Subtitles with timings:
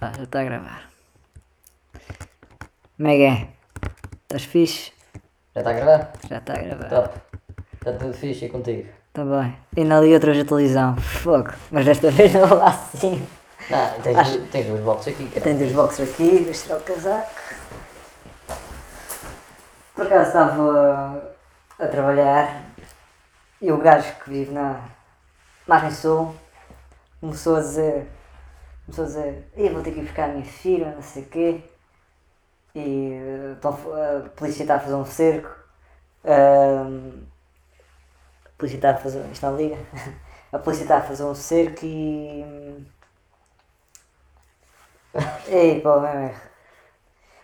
[0.00, 0.82] Ah, já está a gravar.
[2.96, 3.48] Como é que é?
[4.22, 4.92] Estás fixe?
[5.54, 6.12] Já está a gravar?
[6.28, 6.88] Já está a gravar.
[6.88, 7.18] Top.
[7.74, 8.88] Está tudo fixe e contigo?
[9.08, 9.56] Está bem.
[9.76, 10.96] Ainda ali outra vez a televisão.
[10.96, 11.52] Fogo.
[11.70, 13.26] Mas desta vez não vou lá assim.
[13.70, 15.40] Não, tens, Acho- tens duas boxes aqui, cara.
[15.42, 17.40] Tenho dois boxers aqui, vou tirar o casaco.
[19.94, 21.32] Por acaso estava
[21.78, 22.62] a trabalhar
[23.62, 24.80] e o gajo que vive na
[25.66, 26.34] Margem Sul
[27.20, 28.08] começou a dizer,
[28.86, 31.26] começou a dizer, "Ih, vou ter que ir buscar a minha filha, não sei o
[31.26, 31.60] quê.
[32.74, 35.48] E eh, estão a polícia está a fazer um cerco.
[38.44, 39.24] A polícia está a fazer.
[39.32, 39.76] Isto não liga.
[40.52, 42.86] A polícia está a fazer um cerco e.
[45.48, 46.40] Ei, pô, meu erro.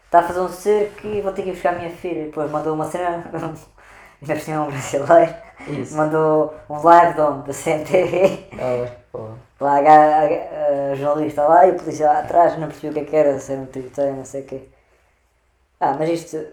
[0.04, 2.23] Está a fazer um cerco e vou ter que ir buscar a minha filha.
[2.23, 5.34] E depois mandou uma cena, ainda por cima é um brasileiro,
[5.66, 5.96] Isso.
[5.96, 7.16] mandou um live?
[7.16, 8.48] Da CMTV.
[8.52, 9.30] Ah, pô.
[9.62, 13.05] Lá a, a- jornalista lá e o polícia lá atrás, não percebi o que é
[13.05, 14.69] que era, se era um tiriteio, não sei o quê.
[15.80, 16.45] Ah, mas isto.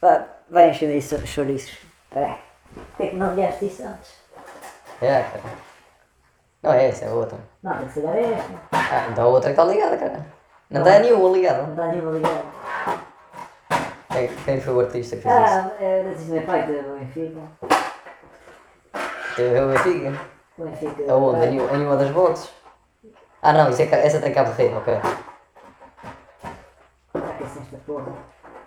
[0.00, 1.78] Vai, vai encher isso, chouriços.
[2.08, 2.36] Espera.
[2.74, 4.12] Porquê que não ligaste isso antes?
[5.00, 5.42] É, cara.
[6.62, 7.38] Não é essa, é a outra.
[7.62, 8.52] Não, tem que ser esta.
[8.72, 10.26] Ah, então a outra que está ligada, cara.
[10.70, 11.70] Não está nenhuma Não ligada.
[11.70, 12.42] está nenhuma ligada.
[14.12, 15.44] Quem, quem foi o artista que fez isso?
[15.44, 17.40] Ah, é da Disney Pai do Benfica.
[19.36, 19.58] Teve
[20.58, 20.90] o Benfica?
[20.92, 21.12] O Benfica.
[21.12, 21.46] Aonde?
[21.46, 22.50] Em, em uma das boxes?
[23.42, 24.94] Ah não, isso é, ca- essa tem cabo de rede, ok.
[27.14, 28.12] Ah, que esta porra.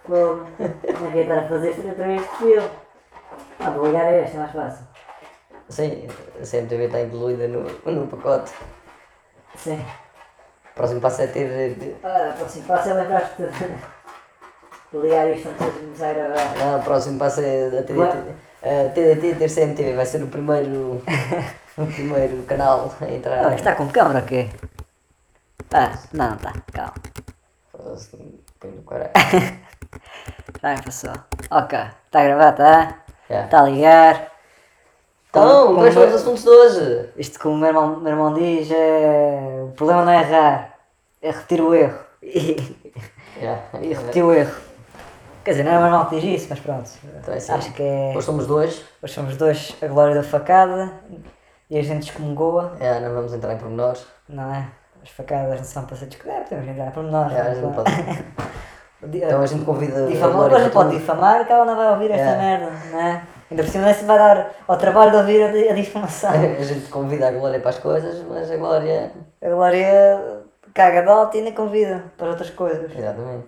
[0.05, 0.45] Fogo.
[0.59, 2.69] Não queria estar a fazer isto outra vez de fio.
[3.59, 4.88] Ah, vou ligar a esta, é mais fácil.
[5.69, 6.08] Sim,
[6.39, 8.52] a CMTV está incluída no, no pacote.
[9.55, 9.83] Sim.
[10.72, 11.73] O próximo passo é ter.
[11.75, 13.47] de- Ah, próximo passo é lembrar-te de
[14.92, 16.55] de ligar isto antes de começar a gravar.
[16.58, 18.36] Não, o próximo passo é a TDT.
[18.61, 21.02] A TDT ter CMTV vai ser o primeiro.
[21.77, 23.47] o primeiro canal a entrar.
[23.47, 24.49] Ah, está com câmera o quê?
[25.73, 26.93] Ah, não, não está, calma.
[27.71, 28.17] Foda-se,
[28.63, 29.11] no caralho.
[30.61, 31.13] Já passou.
[31.51, 32.99] Ok, está a gravar, tá?
[33.30, 33.45] Já.
[33.45, 34.31] Está a ligar.
[35.30, 37.09] Então, quais são os assuntos de hoje?
[37.17, 39.64] Isto como o meu irmão, meu irmão diz, é...
[39.64, 40.75] o problema não é errar,
[41.21, 41.99] é repetir o erro.
[42.23, 42.55] E,
[43.41, 43.59] Já.
[43.81, 44.55] e repetir o erro.
[45.43, 46.89] Quer dizer, não é o meu irmão que diz isso, mas pronto.
[47.03, 47.52] Então é assim.
[47.52, 48.14] Acho que é.
[48.15, 48.85] Hoje somos dois.
[49.03, 50.93] Hoje somos dois a glória da facada
[51.70, 54.05] e a gente excomungou-a, É, não vamos entrar em pormenores.
[54.30, 54.67] não é?
[55.03, 57.31] As facadas não são para ser discutidas, podemos entrar por nós.
[57.33, 57.92] É, a gente não pode.
[59.03, 60.03] Então a gente convida.
[60.03, 62.37] a Difamar, Glória depois não pode difamar que ela não vai ouvir esta É.
[62.37, 63.21] merda, não é?
[63.52, 66.31] Ainda por cima se vai dar ao trabalho de ouvir a, di- a difamação.
[66.33, 69.11] A gente convida a Glória para as coisas, mas a Glória.
[69.43, 70.42] A Glória
[70.73, 72.89] caga de alto e ainda convida para outras coisas.
[72.97, 73.45] Exatamente.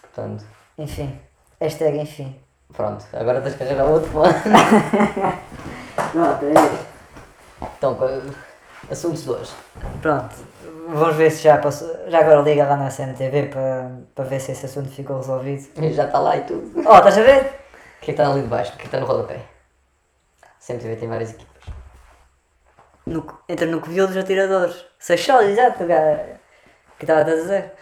[0.00, 0.44] Portanto,
[0.76, 1.20] Enfim,
[1.60, 2.40] hashtag enfim.
[2.72, 3.04] pronto.
[3.12, 4.34] Agora tens que arranjar outro plano.
[6.12, 6.85] Pronto, é
[7.62, 7.96] Então,
[8.90, 9.52] assuntos de hoje.
[10.02, 10.34] Pronto,
[10.88, 11.88] vamos ver se já passou.
[12.08, 15.68] Já agora liga lá na CMTV para, para ver se esse assunto ficou resolvido.
[15.94, 16.70] Já está lá e tudo.
[16.76, 17.40] Oh, estás a ver?
[17.40, 18.72] O que é que está ali de baixo?
[18.72, 19.40] O que é que está no rodapé?
[20.60, 21.62] CMTV tem várias equipas.
[23.06, 24.84] No, entra no covil dos atiradores.
[24.98, 26.40] Seixal, exato, o cara
[26.98, 27.72] que estava a dizer.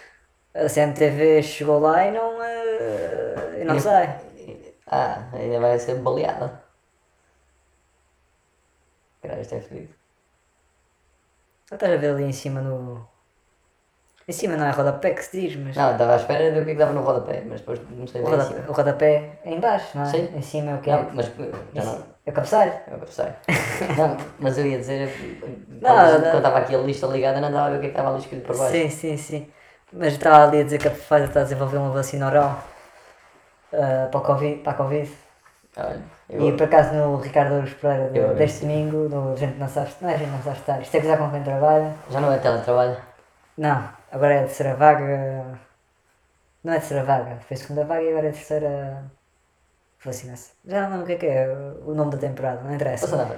[0.54, 4.20] A CMTV chegou lá e não, eh, e não sai.
[4.86, 6.63] Ah, ainda vai ser baleada.
[9.24, 9.94] Caralho, isto é fedido.
[11.72, 13.08] Estás a ver ali em cima no.
[14.28, 15.74] Em cima não é rodapé que se diz, mas.
[15.76, 17.80] Não, estava à espera de ver o que é que dava no rodapé, mas depois
[17.90, 18.68] não sei O em rodapé, cima.
[18.68, 20.06] o rodapé é em baixo, não é?
[20.10, 20.30] Sim.
[20.34, 21.08] Em cima é o que Não, é?
[21.14, 21.26] mas
[21.74, 21.92] já não.
[21.92, 22.04] É o.
[22.26, 23.32] É o que eu sei.
[23.96, 25.08] Não, mas eu ia dizer.
[25.68, 26.20] Não, quando não.
[26.20, 28.10] quando estava aqui a lista ligada, não andava a ver o que é que estava
[28.10, 28.72] ali escrito por baixo.
[28.72, 29.50] Sim, sim, sim.
[29.92, 32.62] Mas estava ali a dizer que a Pfizer está a desenvolver uma vacina oral
[33.72, 35.10] ah, para, o COVID, para a Covid.
[35.76, 39.68] Olha, E eu, por acaso no Ricardo Ouros Pereira Eu- deste domingo, no Gente Não
[39.68, 41.92] Sabe Não é Gente Não Sabe Estar, isto é gozar com quem trabalha.
[42.10, 42.96] já não é teletrabalho.
[43.58, 45.44] Não, agora é a terceira vaga.
[46.64, 49.04] Não é a terceira vaga, foi a segunda vaga e agora é a terceira
[50.02, 50.54] vacinação.
[50.64, 51.48] Já não lembro o que é que é
[51.86, 53.06] o nome da temporada, não interessa.
[53.06, 53.36] Passa nada.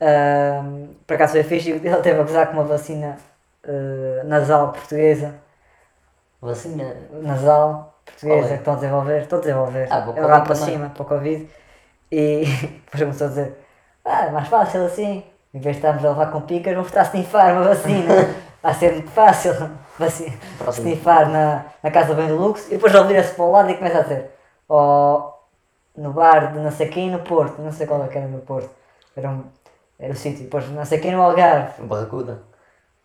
[0.00, 3.16] Ahm, por acaso foi fixe, ele teve a gozar com uma vacina
[3.64, 5.34] ah, nasal portuguesa.
[6.40, 6.94] Vacina.
[7.22, 8.48] nasal portuguesa Qual é?
[8.52, 11.48] que estão a desenvolver, estão a desenvolver, Ah, é lá para cima, para o Covid,
[12.10, 12.44] e
[12.84, 13.58] depois começou a dizer,
[14.04, 17.02] ah, é mais fácil assim, em vez de estarmos a levar com picas, vamos estar
[17.02, 18.14] a snifar uma vacina,
[18.62, 19.54] vai ser muito fácil,
[19.96, 20.32] Próximo.
[20.70, 23.76] snifar na, na casa bem do luxo, e depois ele vira-se para o lado e
[23.76, 24.30] começa a dizer,
[24.68, 25.32] oh,
[25.96, 28.40] no bar de não sei quem no Porto, não sei qual é que era no
[28.40, 28.70] Porto,
[29.16, 29.44] era, um,
[29.98, 32.42] era o sítio, depois não sei quem no Algarve, Barracuda.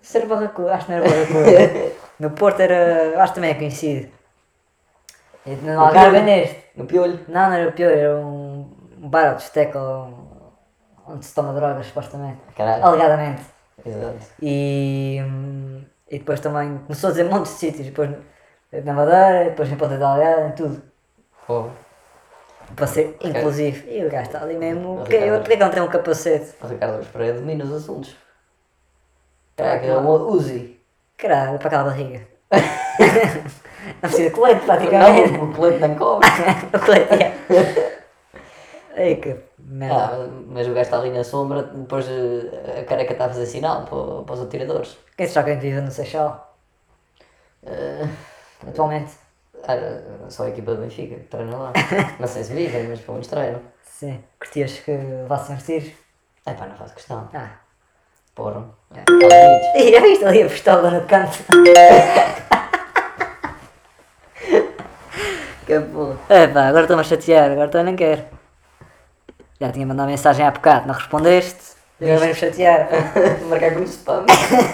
[0.01, 1.93] isso era Barracuda, acho que não era Barracuda.
[2.19, 3.21] no Porto era.
[3.21, 4.09] acho que também é conhecido.
[5.45, 6.63] E no Algarve é neste.
[6.75, 7.19] No piolho.
[7.27, 8.42] Não, não era o pior, era um,
[9.03, 9.79] um bar ou discoteca
[11.05, 12.39] onde se toma drogas, supostamente.
[12.55, 12.85] Caralho.
[12.85, 13.43] Alegadamente.
[13.85, 14.25] Exato.
[14.41, 15.19] E,
[16.09, 18.09] e depois também começou a dizer montes de sítios, depois
[18.71, 20.81] na Madeira, depois em Ponta Delgada, em tudo.
[21.45, 21.67] Pô,
[22.75, 23.89] Para ser inclusivo.
[23.89, 24.93] E o gajo está ali mesmo.
[24.93, 26.55] O Porquê que não tem um capacete?
[26.63, 28.15] o Ricardo Alves Pereira domina os assuntos.
[29.57, 30.79] Caraca, Caraca, é um Uzi.
[31.17, 32.21] Caralho, para aquela barriga.
[32.49, 35.31] não precisa de colete praticamente.
[35.33, 36.29] Não, o colete não cobre.
[36.73, 37.99] o colete é.
[38.95, 39.95] Ei que merda.
[39.95, 43.45] Ah, mas o gajo está ali na sombra, depois eh, a careca está a fazer
[43.47, 44.97] sinal para, para os atiradores.
[45.17, 46.55] Quem será que vive no Seixal?
[47.65, 48.07] Eh,
[48.67, 49.13] Atualmente?
[49.67, 51.73] ah, só a equipa do Benfica treina lá.
[52.19, 53.61] Não sei se vivem, mas pelo menos treinam.
[53.83, 54.23] Sim.
[54.39, 55.91] Curtias que levassem tiros?
[56.45, 57.29] É pá, não faço questão.
[57.33, 57.51] Ah.
[58.35, 58.65] Porra.
[58.91, 61.37] Está Ih, já viste ali a pistola no canto?
[65.65, 66.17] Que porra.
[66.27, 68.23] É pá, agora estou-me a chatear, agora também não quero.
[69.63, 71.71] Já tinha mandado mensagem há bocado, não respondeste?
[72.01, 72.89] Agora vem-me chatear.
[73.47, 74.25] Marcar como spam.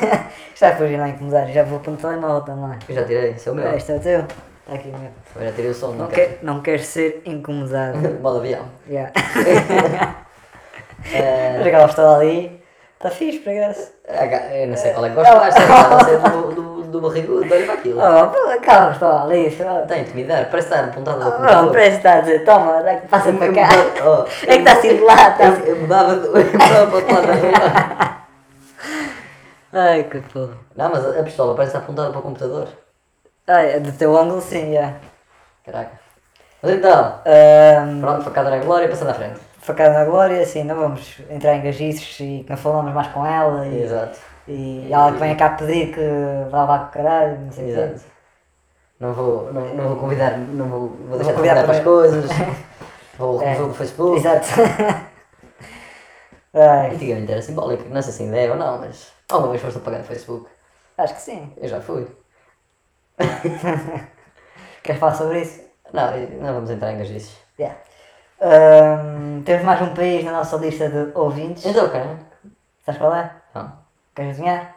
[0.56, 2.80] Já fugir lá incomodar, já vou para o telemóvel também.
[2.90, 3.72] Eu já tirei, esse é o meu.
[3.78, 4.20] Este é o teu?
[4.20, 5.12] Está aqui o meu.
[5.36, 6.30] Eu já tirei o som, não, Não, quero.
[6.32, 8.00] quer, não queres ser incomodado.
[8.20, 8.66] Modo avião.
[8.90, 9.12] Eh,
[11.60, 12.62] Mas aquela pistola ali,
[12.96, 13.92] está fixe, por acaso.
[14.10, 14.26] ah,
[14.58, 17.66] eu não sei qual é que gosto mais, não sei do, do, do barrigudo, olha
[17.66, 18.00] para aquilo.
[18.00, 19.48] Oh, aquela pistola ali.
[19.48, 21.72] Está a intimidar, parece estar apontado ao Oh, computador.
[21.72, 23.70] parece que está a dizer, toma, passa para cá.
[24.06, 25.64] Oh, É que está assim de lado, está assim.
[25.70, 28.20] Eu, mudava, eu mudava para o outro lado da rua.
[29.72, 30.54] Ai, que porra.
[30.76, 32.68] Não, mas a pistola parece estar apontada para o computador.
[33.48, 34.94] Ai, do teu ângulo sim, já.
[35.66, 35.92] Caraca.
[36.62, 39.40] Mas então, Ahm, pronto, facada na glória, passando à frente.
[39.62, 43.26] Facada na Glória, assim, não vamos entrar em gajices e que não falamos mais com
[43.26, 44.18] ela e, Exato.
[44.50, 46.02] E ela que venha cá pedir que
[46.50, 47.96] vá lá com o caralho, não sei o quê.
[49.00, 52.26] Não vou, não, não vou convidar, não vou, vou deixar de convidar para as coisas.
[53.18, 53.60] Vou É.
[53.62, 54.18] o Facebook.
[54.18, 54.48] Exato.
[56.54, 59.78] Ai, Antigamente era simbólico, não sei se ainda é ou não, mas alguma vez foste
[59.78, 60.50] apagado no Facebook.
[60.98, 61.54] acho que sim.
[61.58, 62.08] Eu já fui.
[64.82, 65.62] Queres falar sobre isso?
[65.94, 66.12] Não,
[66.42, 67.36] não vamos entrar em gajices.
[67.60, 67.78] Yeah.
[68.42, 71.66] Ahm, temos mais um país na nossa lista de ouvintes.
[71.66, 72.18] Então, cara?
[72.86, 73.32] Sabes qual é?
[74.20, 74.76] Queres adivinhar?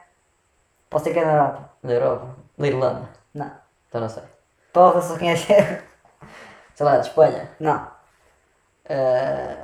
[0.88, 1.70] Pode ser que é na Europa.
[1.82, 2.26] Da Europa.
[2.56, 3.08] Da Irlanda.
[3.34, 3.50] Não.
[3.88, 4.22] Então não sei.
[4.72, 5.48] Porra, só conhece.
[6.76, 7.50] Sei lá, de Espanha.
[7.58, 7.88] Não.
[8.88, 9.56] Ah,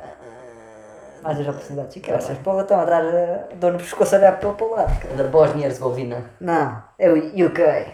[1.23, 1.95] Mais as oportunidades.
[1.95, 4.71] E cara, essas porra estão a dar eh, dor no pescoço a olhar para o
[4.71, 5.01] lado.
[5.01, 5.15] cara.
[5.15, 6.29] da Bósnia e Herzegovina.
[6.41, 6.83] Não.
[6.99, 7.93] É o UK.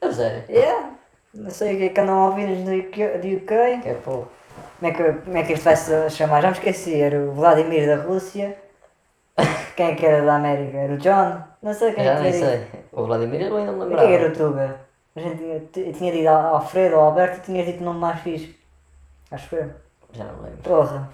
[0.00, 0.44] Eu sei.
[0.48, 0.90] Yeah.
[1.34, 3.18] Não sei o que é que andam a ouvir do UK.
[3.18, 3.80] do UK.
[3.80, 4.24] Que é pô.
[4.80, 6.42] Como é, que, como é que isto vai se chamar?
[6.42, 7.00] Já me esqueci.
[7.00, 8.60] Era o Vladimir da Rússia.
[9.76, 10.76] Quem é que era da América?
[10.78, 11.42] Era o John?
[11.62, 12.46] Não sei quem Já é que nem era.
[12.46, 12.66] sei.
[12.92, 14.28] O Vladimir eu ainda me quem era lembrava.
[14.28, 14.76] o Tuga?
[15.16, 18.20] A gente tinha, tinha dito Al- Alfredo ou Alberto e tinha dito o nome mais
[18.20, 18.58] fixe.
[19.30, 19.70] Acho eu.
[20.12, 20.58] Já não me lembro.
[20.62, 21.08] Porra.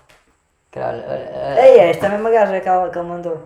[0.71, 1.03] Caralho.
[1.07, 3.39] ah, ah, Ei, esta mesma gaja que ela, que ele mandou.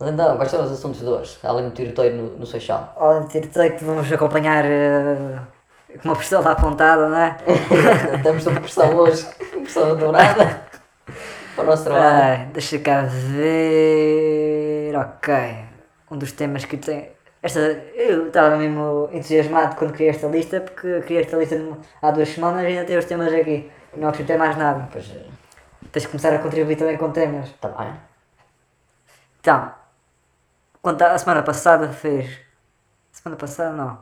[0.00, 1.38] Mas então, quais são os assuntos de hoje?
[1.42, 2.92] Além do tiroteio no, no Seixal.
[2.96, 5.38] Olha, tirotei que vamos acompanhar eh,
[6.00, 7.36] com uma pistola apontada, não é?
[8.16, 9.26] Estamos sob pressão hoje.
[9.50, 10.67] Pressão dourada.
[11.58, 12.22] Para o nosso trabalho.
[12.22, 14.94] Ai, deixa cá ver.
[14.96, 15.34] Ok.
[16.08, 17.10] Um dos temas que tem.
[17.42, 21.56] Esta, eu estava mesmo entusiasmado quando criei esta lista, porque criei esta lista
[22.00, 23.68] há duas semanas e ainda tenho os temas aqui.
[23.96, 24.88] Não acrescentei mais nada.
[24.92, 25.26] Pois, eh,
[25.90, 27.46] Tens de começar a contribuir também com temas.
[27.48, 27.92] está bem.
[29.40, 29.74] Então,
[30.80, 32.38] quando a a semana passada fez.
[33.10, 33.98] Semana passada não.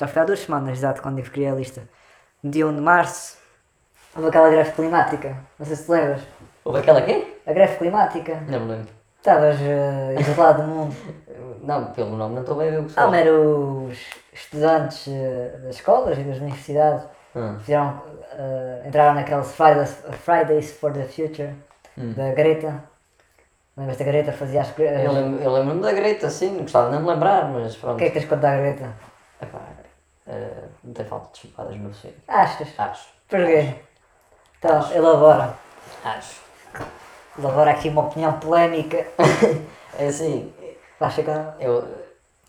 [0.00, 1.86] Já foi há duas semanas, exato, quando eu criei a lista.
[2.42, 3.36] No dia 1 de março,
[4.16, 5.36] houve aquela greve climática.
[5.58, 6.22] Não sei se te lembras.
[6.70, 7.26] Houve aquela quê?
[7.44, 8.34] A greve climática.
[8.46, 8.88] Não me lembro.
[9.18, 10.96] Estavas uh, isolado do mundo.
[11.62, 13.98] Não, pelo nome não estou bem a ver o que Ah, mas os
[14.32, 17.04] estudantes eh, das escolas e das universidades.
[17.36, 17.58] Hum.
[17.58, 21.52] Fizeram, eh, entraram naqueles Fridays, Fridays for the Future
[21.98, 22.82] da Greta.
[23.76, 24.32] Lembras da Greta?
[24.32, 24.72] Fazia as.
[24.78, 27.98] Eu lembro- eu lembro-me da Greta, sim, gostava de não me lembrar, mas O pronto.
[27.98, 28.88] que é que tens contra a Greta?
[29.42, 29.58] Epá,
[30.28, 30.50] eh,
[30.82, 32.14] não tem falta de chupadas no focinho.
[32.26, 32.68] Achas?
[32.78, 33.08] Acho.
[33.28, 33.74] Porquê?
[34.58, 35.52] Então, elabora.
[36.04, 36.40] Acho.
[37.38, 39.06] Elabora aqui uma opinião polémica.
[39.98, 40.50] É assim,
[41.00, 41.30] Acha que.
[41.58, 41.84] eu,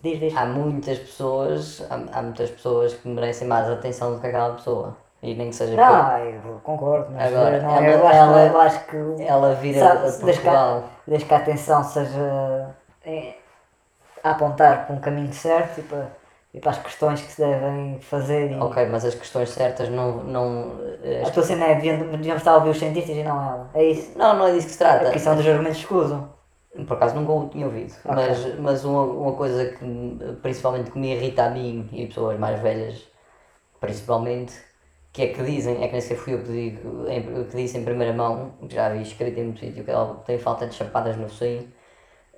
[0.02, 0.38] Diz, diz.
[0.38, 4.96] há muitas pessoas, há, há muitas pessoas que merecem mais atenção do que aquela pessoa.
[5.22, 8.62] E nem que seja Não, eu concordo, mas Agora, não, ela- eu, acho, ela- eu
[8.62, 8.96] acho que.
[8.98, 10.78] por ela vir a, sabe, a desde, que, Portugal.
[10.78, 12.70] a- desde que a atenção seja
[13.06, 13.36] em-
[14.24, 16.08] a apontar para um caminho certo e para,
[16.54, 18.52] e para as questões que se devem fazer.
[18.52, 20.24] E, Ok, mas as questões certas não.
[20.24, 23.42] não eh, A tua cena é deviam, devíamos estar a ouvir os cientistas e não
[23.42, 23.70] ela.
[23.74, 24.18] É isso.
[24.18, 25.06] não, não é disso que se trata.
[25.06, 26.30] Porque são dos argumentos que usam.
[26.88, 27.94] Por acaso nunca o tinha ouvido.
[28.06, 28.16] Ok.
[28.16, 29.86] Mas, mas uma, uma coisa que
[30.42, 33.08] principalmente que me irrita a mim e pessoas mais velhas,
[33.80, 34.54] principalmente,
[35.12, 37.78] que é que dizem, é que nem sequer fui eu que, digo, em, que disse
[37.78, 41.18] em primeira mão, já vi escrito em muito sítio, que ela tem falta de chapadas
[41.18, 41.68] no focinho,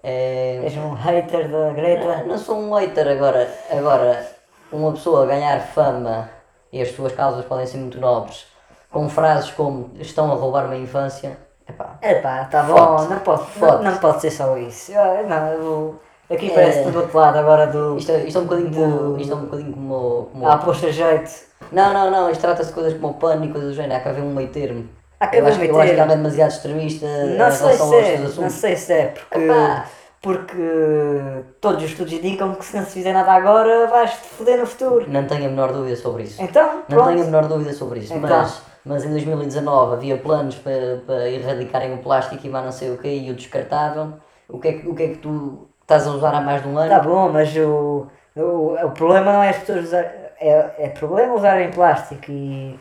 [0.03, 2.23] É, És um hater da Greta.
[2.25, 3.47] não sou um hater agora.
[3.71, 4.27] Agora,
[4.71, 6.29] uma pessoa ganhar fama
[6.71, 8.45] e as suas causas podem ser muito nobres,
[8.91, 11.37] com frases como estão a roubar uma infância.
[11.67, 14.91] Epá, Epá, tá bom, não pode, não, não pode ser só isso.
[14.91, 16.53] Eu- não, eu- aqui É.
[16.53, 17.95] parece do outro lado agora do.
[17.97, 18.97] isto, é- isto é um bocadinho como.
[19.13, 20.29] Do- Isto é um bocadinho como.
[20.33, 21.31] como Ah, poxa jeito.
[21.71, 24.09] Não, não, não, isto trata-se de coisas como o e coisas do género, há que
[24.09, 24.89] haver um meio termo.
[25.27, 27.95] Que eu acho, eu acho que ela é demasiado extremista em Não sei relação se
[27.95, 29.85] é, não sei se é, porque, Epá.
[30.21, 34.65] porque todos os estudos indicam que se não se fizer nada agora vais-te foder no
[34.65, 35.05] futuro.
[35.07, 36.41] Não tenho a menor dúvida sobre isso.
[36.41, 37.07] Então, Não pronto.
[37.09, 38.13] tenho a menor dúvida sobre isso.
[38.13, 38.29] Então.
[38.29, 42.91] Mas, mas em 2019 havia planos para, para erradicarem o plástico e mais não sei
[42.91, 44.13] o quê e o descartável.
[44.49, 46.67] O que, é que, o que é que tu estás a usar há mais de
[46.67, 46.89] um ano?
[46.89, 50.03] Tá bom, mas o, o, o problema não é as pessoas usar,
[50.39, 52.77] é, é problema usarem plástico e,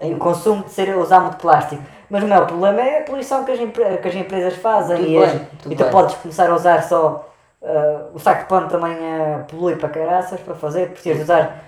[0.00, 1.82] e o consumo de ser usar muito plástico.
[2.08, 5.18] Mas o maior problema é a poluição que as, que as empresas fazem Tudo e,
[5.18, 5.92] bem, as- tudo e tu bem.
[5.92, 7.28] podes começar a usar só
[7.62, 11.64] ah, o saco de pano também ah, polui para caraças para fazer, precisas usar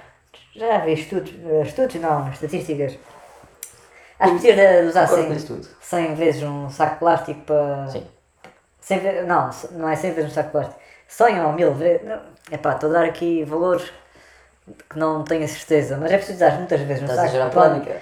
[0.55, 1.33] já vi estudos,
[1.65, 2.99] estudos não, estatísticas.
[4.19, 5.69] Acho que precisas de usar Concordo com 100, isso tudo.
[5.81, 7.89] 100 vezes um saco de plástico para.
[7.89, 8.07] Sim.
[8.81, 10.81] 100 ve- não, não é 100 vezes um saco de plástico.
[11.07, 12.07] 100 ou 1000 vezes.
[12.07, 12.21] Não,
[12.51, 13.93] epá, estou a dar aqui valores
[14.89, 17.49] que não tenho a certeza, mas é preciso usar muitas vezes um Estás a saco
[17.49, 17.97] de polémica.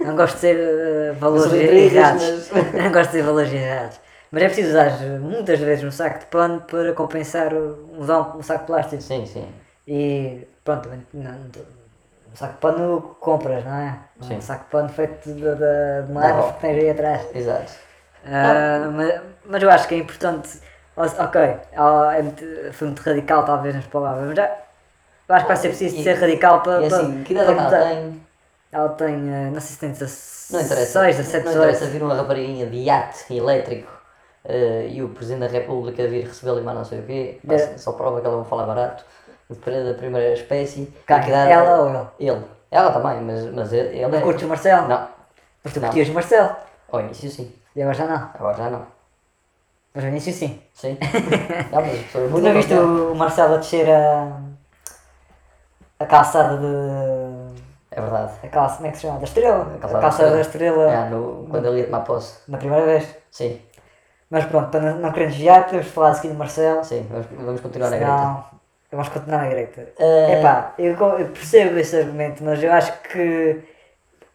[0.00, 2.50] Não gosto de ser eh, valores errados.
[2.74, 4.00] Não gosto de ser valores errados.
[4.30, 4.90] Mas é preciso usar
[5.20, 9.02] muitas vezes um saco de pano para compensar um, um saco de plástico.
[9.02, 9.46] Sim, sim.
[9.86, 13.98] E pronto, um saco de pano compras, não é?
[14.20, 14.36] Sim.
[14.36, 17.26] Um saco de pano feito de, de, de uma Da árvore que tens aí atrás.
[17.34, 17.72] Exato.
[18.24, 20.60] Ah, mas, mas eu acho que é importante.
[20.96, 24.56] Ok, é muito- foi muito radical, talvez, nas palavras, mas já,
[25.32, 26.82] eu acho que vai ser preciso E- ser radical para.
[26.82, 28.22] E assim, que idade é que ela tem?
[28.70, 31.00] Ela tem, ah, não sei se tem 16, Não interessa.
[31.06, 31.56] 17, não 18.
[31.68, 33.92] interessa vir uma rapariginha de iate elétrico
[34.46, 37.38] eh, e o Presidente da República vir recebê-la e mais não sei o quê.
[37.48, 37.58] É.
[37.78, 39.04] Só prova que ela vai falar barato.
[39.50, 40.90] De da primeira espécie.
[41.06, 41.16] Quem?
[41.18, 42.30] E dá- Ela ou ele?
[42.30, 42.44] Ele.
[42.70, 44.22] Ela também, mas, mas ele ele Não é.
[44.22, 44.88] curtes o Marcelo?
[44.88, 45.08] Não.
[45.62, 45.88] Mas tu Não.
[45.88, 46.56] curtias o Marcelo?
[46.90, 47.52] Ao início sim.
[47.76, 48.30] E agora já não.
[48.34, 48.86] Agora já não.
[49.94, 50.58] Mas ao início sim.
[50.72, 50.96] Sim.
[51.70, 51.82] não,
[52.30, 53.12] mas não viste não.
[53.12, 54.40] o Marcelo a descer a.
[56.02, 57.62] a calçada de.
[57.90, 58.32] É verdade.
[58.42, 59.18] a calça, como é que se chama?
[59.18, 59.72] Da estrela?
[59.72, 62.38] A A calçada calçada, da estrela É, no, quando ele ia tomar posse.
[62.48, 63.16] na primeira vez.
[63.30, 63.60] Sim,
[64.30, 66.82] Mas pronto, para não, não querer desviar, podemos falar a seguir do Marcelo.
[66.82, 67.06] sim.
[67.10, 68.44] Vamos, vamos continuar na greta.
[68.90, 69.88] Vamos continuar na Greta.
[69.98, 73.62] Eh, Epá, eu, eu percebo esse argumento, mas eu acho que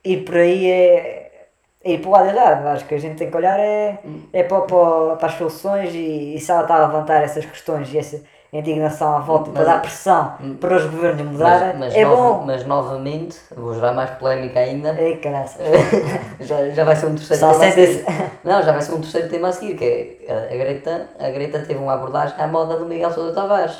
[0.03, 1.47] ir por aí é,
[1.83, 2.67] é ir para o lado errado.
[2.67, 3.99] Acho que a gente tem que olhar é,
[4.33, 7.93] é para, para, para as soluções e, e se ela está a levantar essas questões
[7.93, 8.21] e essa
[8.53, 12.15] indignação à volta para Mas- dar pressão para os governos mudarem, Mas, mas, é nova-
[12.39, 12.43] bom.
[12.45, 14.95] mas novamente, vou gerar mais polémica ainda.
[14.99, 15.61] Ei, caraças.
[16.39, 18.05] já, já vai ser um terceiro Só tema a seguir.
[18.43, 21.59] Não, já vai ser um terceiro tema a seguir, que é a- Greta, a Greta
[21.59, 23.77] teve uma abordagem à moda do Miguel Sousa Tavares.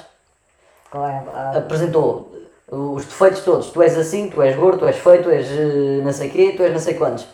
[0.92, 2.32] Qual é a- Apresentou
[2.70, 3.72] os defeitos todos.
[3.72, 6.54] Tu és assim, tu és gordo, tu és feio, tu és eh, não sei quê,
[6.58, 7.26] tu és não sei quantos.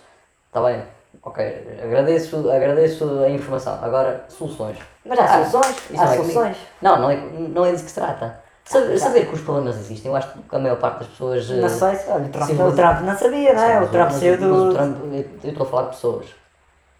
[0.47, 0.83] Está bem,
[1.23, 1.79] ok.
[1.83, 3.79] Agradeço, agradeço a informação.
[3.81, 4.77] Agora, soluções.
[5.05, 6.31] Mas há Ah, soluções, há não é comigo.
[6.33, 6.57] soluções.
[6.81, 7.15] Não, não é,
[7.49, 8.43] não é disso que se trata.
[8.65, 11.49] Saber, saber que os problemas existem, eu acho que a maior parte das pessoas.
[11.51, 13.81] eh, Não sei, se- olha, o Trump, sim, o Trump não sabia, não é?
[13.81, 14.73] O Trump saiu mas o do.
[14.73, 16.25] Trump, eu eu estou a falar de pessoas.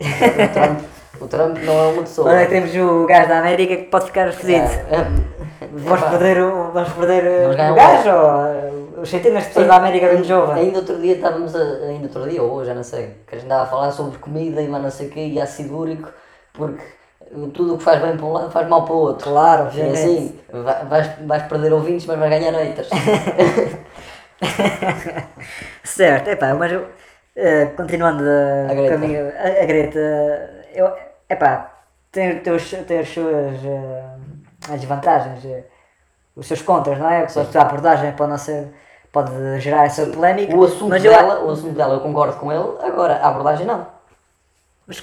[0.02, 0.80] O Trump,
[1.22, 2.30] o Trump não é uma pessoa.
[2.30, 4.66] Olha, temos o gajo da América que pode ficar fedido.
[4.90, 9.10] É, é, Vamos epá, perder, o, vamos perder Vamos ganhar o gajo ou uh, os
[9.10, 10.56] centenas de pessoas da América do Jovem?
[10.64, 13.38] Ainda outro dia estávamos a, ainda outro dia, ou hoje, já não sei, que a
[13.38, 16.10] gente andava a falar sobre comida e mais não sei o quê, e ácido úrico,
[16.54, 16.84] porque
[17.54, 19.30] tudo o que faz bem para um lado faz mal para o outro.
[19.32, 19.98] Claro, E obviamente.
[19.98, 22.90] assim, vai- vais, vais perder ouvintes, mas vais ganhar haters.
[25.84, 26.88] Certo, epá, mas eu,
[27.36, 28.90] eh, continuando a, A Greta.
[28.94, 30.00] caminho, a, a Greta,
[30.74, 30.92] eu,
[31.30, 31.72] epá,
[32.12, 34.04] tem, tem, os, tem as suas eh,
[34.70, 35.64] as desvantagens, eh,
[36.36, 37.24] os seus contras, não é?
[37.24, 38.68] A sua abordagem pode não ser,
[39.14, 42.52] pode gerar essa polémica, O assunto, mas eu, dela, o assunto dela eu concordo com
[42.52, 43.88] ele, agora a abordagem não.
[44.86, 45.02] mas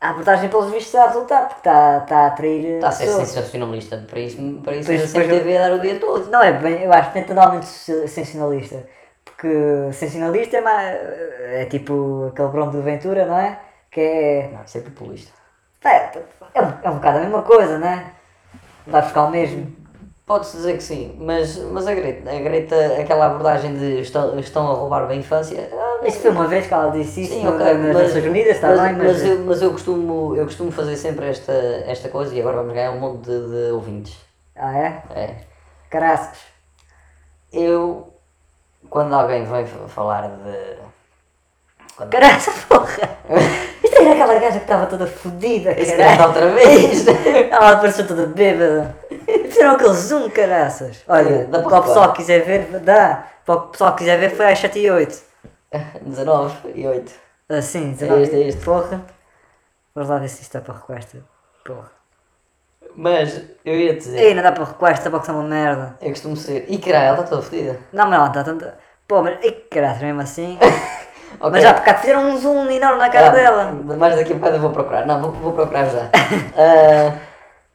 [0.00, 2.92] a abordagem pelos vistos está a resultar, porque está, está a atrair eh, Está a
[2.92, 6.30] ser sensacionalista, para isso, para isso Pois- sempre TV a dar o dia todo.
[6.30, 8.86] Não é bem, eu acho que é totalmente sensacionalista.
[9.24, 9.48] Porque
[9.92, 10.96] sensacionalista é, mais,
[11.40, 13.58] é tipo aquele bromo do Ventura, não é?
[13.90, 14.50] Que é.
[14.52, 15.32] Não, isso é populista.
[15.84, 16.10] É,
[16.54, 18.06] é, um, é um bocado a mesma coisa, não é?
[18.86, 19.77] Vai buscar o mesmo.
[20.28, 24.70] Pode-se dizer que sim, mas, mas a Greta, a Greta, aquela abordagem de estão, estão
[24.70, 27.54] a roubar a infância, ah, Isso foi uma vez que ela disse isso Sim, no-
[27.54, 29.06] ok, nas mas, Nações Unidas, está mas, bem, mas.
[29.06, 31.52] mas eu, mas eu, costumo, eu costumo fazer sempre esta,
[31.86, 34.16] esta coisa e agora vamos ganhar um monte de, de ouvintes.
[34.54, 35.02] Ah, é?
[35.16, 35.34] É.
[35.88, 36.40] Carascos.
[37.50, 38.12] Eu,
[38.90, 40.76] quando alguém vem fa- falar de,
[41.96, 43.18] Quando- Caraca, porra!
[43.82, 46.26] Isto era aquela gaja que estava toda fodida, caralho.
[46.28, 47.06] outra vez.
[47.50, 48.94] Ela apareceu toda bêbada.
[49.48, 51.02] Fizeram aquele zoom, caraças.
[51.08, 53.24] Olha, Dá para o pessoal quiser ver, dá.
[53.44, 55.22] Para o pessoal quiser ver, foi às 7 e 8.
[56.02, 57.12] 19 e 8.
[57.50, 58.64] Assim, É 19 este, é este.
[58.64, 59.02] Porra.
[59.94, 61.18] Vamos lá ver se isto está para requesta.
[61.64, 61.90] Porra.
[62.94, 65.96] Mas eu ia dizer, Ei, não dá para requesta, para que são uma merda.
[66.00, 66.64] eu costumo ser.
[66.68, 67.78] E caralho, ela está toda fodida.
[67.92, 68.78] Não, mas ela está tanta.
[69.06, 69.38] Pô, mas.
[69.42, 70.58] Ei, caralho, mesmo assim.
[71.40, 71.50] Ok.
[71.52, 73.64] Mas já por cá fizeram um zoom enorme na cara Ah, dela.
[73.72, 75.06] Mais daqui a bocado eu vou procurar.
[75.06, 76.08] Não, vou, vou procurar já.
[76.56, 77.14] Ah,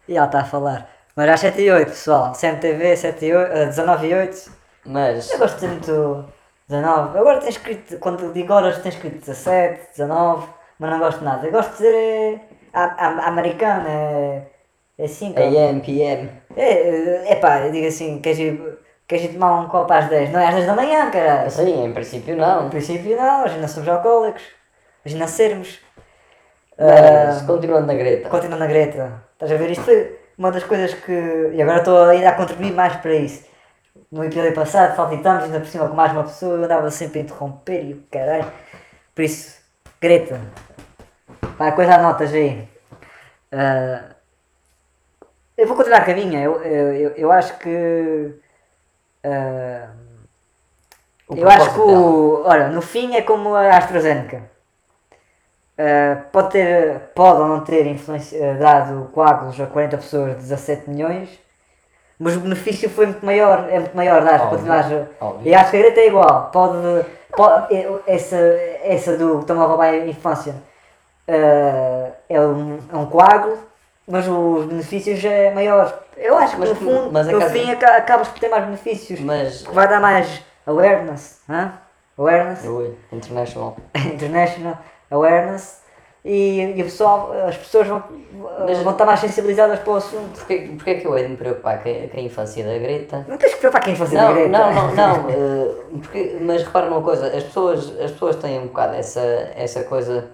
[0.08, 0.90] E ela está a falar.
[1.16, 2.34] Mas às 7 e 8, pessoal.
[2.34, 4.52] CMTV, 7 e 8, eh, 19 e 8.
[4.86, 5.32] mas.
[5.32, 6.26] Eu gosto de muito
[6.68, 7.18] 19.
[7.20, 10.48] Agora tem escrito, quando digo horas, tem escrito 17, 19,
[10.80, 11.46] mas não gosto de nada.
[11.46, 12.40] Eu gosto de dizer é,
[12.74, 14.48] a, americana, é,
[14.98, 15.40] é 5.
[15.40, 16.30] É, AM, PM.
[16.58, 20.32] é, é pá, eu digo assim, queres ir, queres ir tomar um copo às 10?
[20.32, 21.52] Não é às 10 da manhã, caralho.
[21.52, 22.70] Sim, em princípio não.
[22.70, 24.44] princípio não, hoje não somos alcoólicos.
[25.06, 25.80] Hoje não sermos.
[26.78, 28.30] Mas, Ah, continuando na Greta.
[28.30, 29.70] Continuando na Greta, estás a ver?
[29.72, 29.92] Isto
[30.38, 31.52] uma das coisas que.
[31.54, 33.46] E agora estou ainda a contribuir mais para isso.
[34.12, 37.24] No episódio passado, saltitamos ainda por cima com mais uma pessoa, eu andava sempre a
[37.24, 38.52] interromper e o caralho.
[39.16, 39.60] Por isso,
[40.02, 40.40] Greta,
[41.58, 42.68] vai, coisa anotas aí.
[43.52, 44.14] Ah,
[45.58, 48.36] eu vou continuar com a minha, eu, eu, eu, eu acho que.
[51.28, 52.44] O eu acho que o.
[52.46, 54.53] Olha, no fim é como a AstraZeneca.
[55.76, 60.88] Uh, pode ter, pode ou não ter uh, dado coágulos a 40 pessoas de 17
[60.88, 61.30] milhões,
[62.20, 64.86] mas o benefício foi muito maior, é muito maior, Óbvio, continuar.
[65.44, 66.78] E acho que a Greta é igual, pode,
[67.36, 68.38] pode é- essa,
[68.84, 70.54] essa do que estão a roubar a infância
[71.28, 73.58] uh, é, um, é um coágulo,
[74.08, 76.04] mas os benefícios é maior.
[76.18, 78.64] Eu acho que Mas no fundo, mas no acaba- fim aca- acabas por ter mais
[78.66, 79.64] benefícios, Mas.
[79.64, 81.74] vai dar mais awareness, hã?
[82.16, 82.64] awareness
[83.12, 83.76] International.
[84.14, 84.78] international
[85.14, 85.82] awareness
[86.26, 88.02] e, e o pessoal, as pessoas vão,
[88.66, 90.38] Mas- vão estar mais sensibilizadas para o assunto.
[90.40, 92.78] Porquê, porquê é que eu hei de me preocupar com a, com a infância da
[92.78, 93.26] Greta?
[93.28, 94.50] Não tens que preocupar quem fosse Não, da Greta.
[94.50, 95.30] não, não, não.
[95.30, 99.20] eh, porque, mas repara numa coisa, as pessoas, as pessoas têm um bocado essa,
[99.56, 100.30] essa coisa.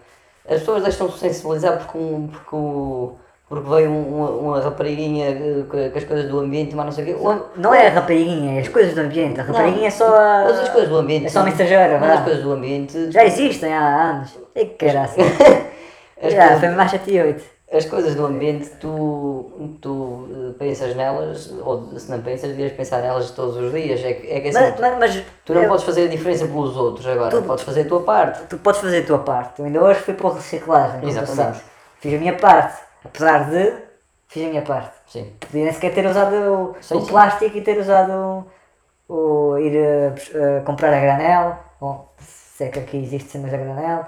[0.47, 3.15] As pessoas deixam-se sensibilizar porque, um, porque, o,
[3.49, 7.03] porque veio um- uma, uma rapariguinha eh, com, as coisas do ambiente, mas não sei
[7.03, 7.23] o quê.
[7.23, 9.39] Não, não é a rapariguinha, é as coisas do ambiente.
[9.39, 10.43] A rapariguinha é só a...
[10.45, 11.25] Mas as coisas do ambiente.
[11.25, 13.12] É só mensageira, Mas as coisas do ambiente.
[13.12, 14.38] Já existem há anos.
[14.55, 14.85] E que.
[14.88, 15.13] As
[16.33, 17.59] Já, coisas- foi mais 7 e 8.
[17.71, 22.99] As coisas do ambiente, tu, tu eh, pensas nelas, ou se não pensas, devias pensar
[23.01, 24.03] nelas todos os dias.
[24.03, 26.47] É que, é que assim, Mas, mas, mas tu não eu- podes fazer a diferença
[26.47, 28.41] pelos outros agora, Tu- podes fazer a tua parte.
[28.49, 29.59] tu podes fazer a tua parte.
[29.59, 30.99] Eu ainda hoje fui para a reciclagem.
[31.01, 31.62] tu Exatamente.
[31.99, 32.88] Fiz a minha parte.
[33.03, 33.73] Apesar de,
[34.27, 34.91] fiz a minha parte.
[35.07, 35.33] Sim.
[35.39, 37.07] Podia nem sequer ter usado o, Sim, o sim.
[37.07, 38.45] plástico e ter usado
[39.07, 39.13] o,
[39.53, 41.57] o ir a comprar a granel.
[41.79, 44.05] Bom, se é que aqui existe cenas a granel.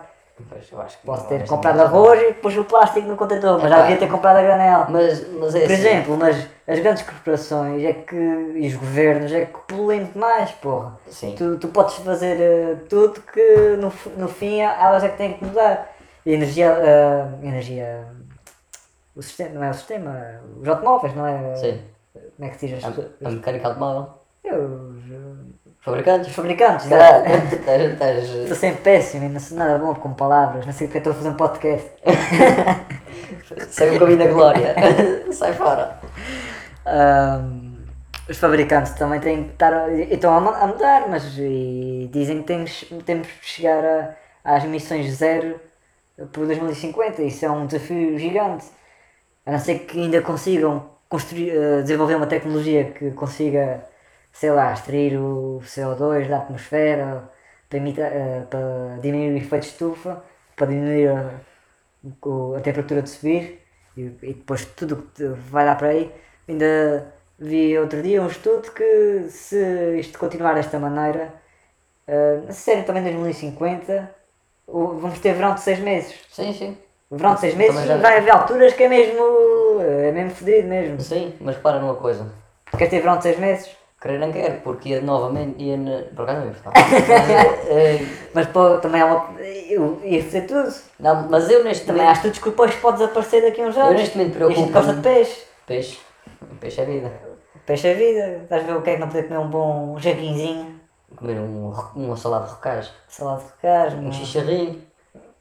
[0.50, 1.86] Pois, eu acho que Posso ter honestamente, comprado não.
[1.86, 3.82] arroz e pus o plástico no contentor, mas já Epá.
[3.84, 4.86] devia ter comprado a granel.
[4.90, 9.32] Mas, mas é Por assim, exemplo, mas as grandes corporações é que, e os governos
[9.32, 10.98] é que poluem mais, porra.
[11.08, 11.36] Sim.
[11.38, 15.46] Tu, tu podes fazer eh, tudo que no, no fim elas é que têm que
[15.46, 15.94] mudar.
[16.26, 16.76] E energia.
[16.80, 18.08] eh, energia.
[19.22, 21.56] O sistema, não é o sistema, os automóveis, não é?
[21.56, 21.80] Sim.
[22.36, 22.84] Como é que se diz?
[22.84, 22.88] A,
[23.28, 24.14] a mecânica automóvel.
[24.44, 26.34] é, os, os Fabricantes.
[26.34, 27.54] fabricantes, Caralho, estás-
[27.94, 31.12] estás- Estou sempre péssimo e não sou nada bom com palavras, não sei porque estou
[31.14, 31.92] a fazer um podcast.
[33.70, 34.76] Segue o caminho da glória.
[35.32, 36.00] Sai fora.
[36.86, 37.76] Ahm,
[38.30, 39.72] os fabricantes também têm que estar.
[39.74, 41.24] a- estão a, mu- a mudar, mas
[42.12, 45.60] dizem que temos, temos que chegar a, às emissões zero
[46.32, 47.22] por 2050.
[47.24, 48.66] Isso é um desafio gigante.
[49.46, 53.84] A não ser que ainda consigam construir, eh, desenvolver uma tecnologia que consiga,
[54.32, 57.30] sei lá, extrair o CO2 da atmosfera
[57.70, 60.24] para, imita- eh, para diminuir o efeito de estufa,
[60.56, 61.32] para diminuir a,
[62.58, 63.62] a temperatura de subir
[63.98, 66.12] e, e depois tudo que vai dar para aí.
[66.48, 71.34] Ainda vi outro dia um estudo que se isto continuar desta maneira,
[72.08, 74.14] eh, a sério também em 2050,
[74.68, 76.16] o- vamos ter verão de 6 meses.
[76.32, 76.78] Sim, sim.
[77.12, 79.22] Verão de 6 meses Também já- vai haver alturas que é mesmo.
[79.82, 81.00] é mesmo fodido mesmo.
[81.02, 82.26] Sim, mas repara numa coisa.
[82.72, 83.70] Queres ter verão de 6 meses?
[84.02, 85.62] Querer não quero, porque ia novamente.
[85.62, 86.02] Ia na...
[86.16, 86.54] Por acaso não ia.
[86.64, 89.40] Mas, eh, Mas pô, também há uma.
[89.42, 90.74] Eu ia fazer tudo.
[91.00, 92.16] não, mas eu neste Também há momento.
[92.18, 93.92] estudos que depois pode desaparecer daqui a uns anos.
[93.92, 94.72] Eu neste momento preocupo.
[94.72, 95.44] gosta de peixe.
[95.68, 96.00] Peixe.
[96.60, 97.12] Peixe é vida.
[97.66, 98.40] Peixe é vida.
[98.44, 100.80] Estás a ver o que é que não poder comer um bom jaquinzinho,
[101.16, 102.92] Comer um, uma salada de rocais.
[103.08, 104.82] salada de recás, Um um chicharrinho.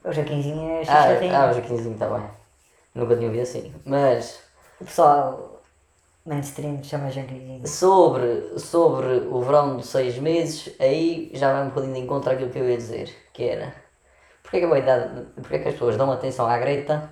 [0.05, 2.27] O jaquinzinho é Ah, ah, o jaquinzinho está bem.
[2.95, 3.73] Nunca tinha ouvido assim.
[3.85, 4.41] Mas.
[4.81, 5.63] O pessoal
[6.25, 7.67] mainstream chama jaquinzinho.
[7.67, 12.51] Sobre, sobre o verão de seis meses, aí já vai um bocadinho de encontro àquilo
[12.51, 13.75] que eu ia dizer, que era
[14.43, 17.09] Porquê que, a vaidade, porquê que as pessoas dão atenção à Greta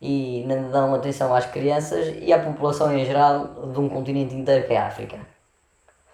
[0.00, 4.66] e não dão atenção às crianças e à população em geral de um continente inteiro
[4.66, 5.18] que é a África?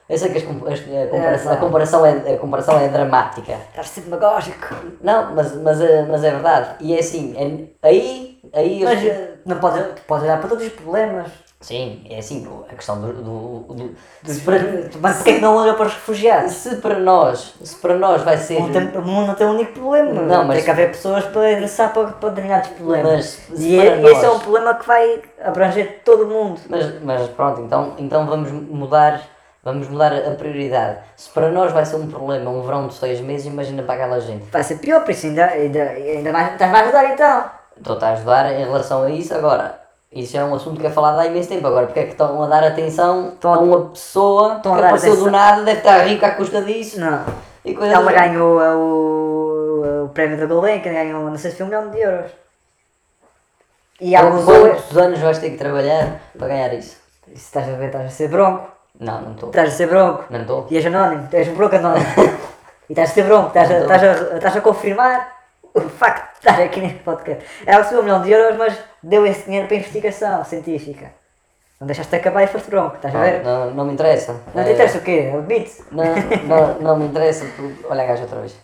[0.08, 3.52] Eu sei que as as- a, comparação, a, comparação é, a comparação é dramática.
[3.70, 4.74] Estás sempre demagógico.
[5.00, 6.68] Não, mas, mas, é- mas é verdade.
[6.80, 7.34] E é assim,
[7.82, 11.28] é- aí, aí Mas eh, não podes, podes olhar para todos os problemas.
[11.60, 13.12] Sim, é assim, a questão do.
[13.12, 14.58] do, do- Dos, para,
[15.00, 16.52] mas porquê que não olha para os refugiados?
[16.54, 18.56] se para nós, se para nós vai ser.
[18.58, 20.12] O mundo tem- o mundo não tem um único problema.
[20.22, 23.38] Não, mas- Tem que haver pessoas para endereçar para, para determinados problemas.
[23.48, 26.60] Mas, e para e esse é nós- um problema que vai abranger todo o mundo.
[26.68, 29.22] Mas, mas pronto, então, então vamos mudar.
[29.64, 30.98] Vamos mudar a prioridade.
[31.16, 34.20] Se para nós vai ser um problema um verão de seis meses, imagina para aquela
[34.20, 34.44] gente.
[34.50, 37.44] Vai ser pior, por isso ainda, ainda, ainda mais, estás a ajudar então.
[37.76, 39.80] Estou a ajudar em relação a isso agora.
[40.10, 41.66] Isso é um assunto que é falado há imenso tempo.
[41.66, 45.24] Agora, porque é que estão a dar atenção Estão a- uma pessoa que apareceu atenção-
[45.24, 47.00] do nada, deve estar rica à custa disso?
[47.00, 47.24] Não.
[47.64, 51.66] E coisas Ela ganhou uh, o, o prémio da Gulbenkian, ganhou não sei se foi
[51.66, 52.30] um milhão de euros.
[54.00, 54.60] E Quantos usou.
[54.68, 56.96] quantos anos vais ter que trabalhar para ganhar isso?
[57.28, 58.66] Isso estás a ver, estás a ser bronco.
[59.02, 59.48] Não, não estou.
[59.50, 60.24] Estás a ser bronco.
[60.30, 60.66] Não estou.
[60.70, 62.06] E és anónimo, tu és um bronco anónimo.
[62.88, 65.32] e estás a ser bronco, estás a, estás a, estás a confirmar
[65.74, 67.44] o facto de estar aqui neste podcast.
[67.66, 71.10] Ela recebeu um milhão de euros, mas deu esse dinheiro para investigação científica.
[71.80, 73.42] Não deixaste acabar e foste bronco, estás a ver?
[73.42, 74.36] Não, não, me interessa.
[74.54, 75.32] Não te interessa o quê?
[75.34, 75.68] O beat?
[75.90, 76.04] Não,
[76.44, 77.44] não, não me interessa.
[77.90, 78.54] Olha a gaja outra vez.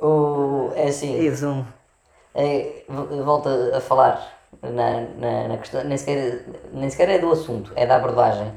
[0.00, 1.20] O, é assim.
[1.20, 1.64] E o zoom.
[2.34, 4.20] É, vo- volto a falar
[4.62, 5.84] na, na, na questão.
[5.84, 6.40] Nem sequer,
[6.72, 8.52] nem sequer é do assunto, é da abordagem.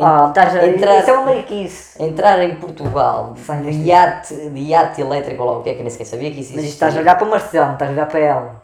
[0.00, 0.66] Ah, estás a...
[0.66, 2.02] entrar, Isso é uma mariquice.
[2.02, 5.82] entrar em Portugal de iate, de iate elétrico ou lá o que é que eu
[5.84, 6.88] nem sequer sabia que isso Mas existia.
[6.88, 8.62] estás a olhar para o Marcelo, não estás a olhar para ela.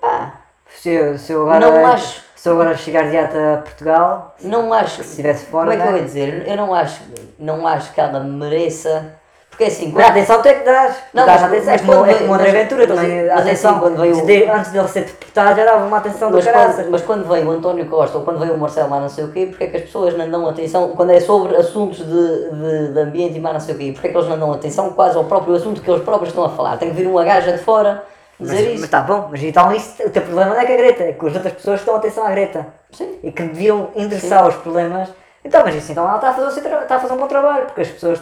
[0.00, 0.32] Pá,
[0.70, 2.22] Se eu, se eu agora, Não acho.
[2.34, 5.02] se eu agora chegar de arte a Portugal, não acho.
[5.04, 6.48] se estivesse fora, Como é que eu não ia dizer?
[6.48, 7.00] Eu não acho,
[7.38, 9.17] não acho que ela mereça.
[9.58, 10.96] Porque é assim, quando- atenção é que dás.
[11.12, 11.74] Não, dás atenção.
[11.74, 13.08] É mas é como André Ventura também.
[13.08, 13.80] mas a é assim, atenção.
[13.80, 16.74] quando vem o- de- antes dele ser deputado já dava uma atenção do Mas caraças.
[16.76, 19.24] quando, mas quando vem o António Costa ou quando vem o Marcelo lá não sei
[19.24, 22.04] o quê, porque é que as pessoas não dão atenção, quando é sobre assuntos de,
[22.06, 24.52] de, de ambiente e mais não sei o quê, porque é que eles não dão
[24.52, 26.76] atenção quase ao próprio assunto que eles próprios estão a falar?
[26.76, 28.04] Tem que vir uma gaja de fora
[28.38, 28.80] dizer Mas, isso.
[28.82, 31.12] mas tá bom, mas então isso, o teu problema não é com a Greta, é
[31.14, 32.64] que as outras pessoas dão atenção à Greta.
[32.92, 33.18] Sim.
[33.24, 35.08] E que deviam endereçar os problemas.
[35.44, 37.80] Então, mas isso então ela está a fazer, está a fazer um bom trabalho, porque
[37.80, 38.20] as pessoas,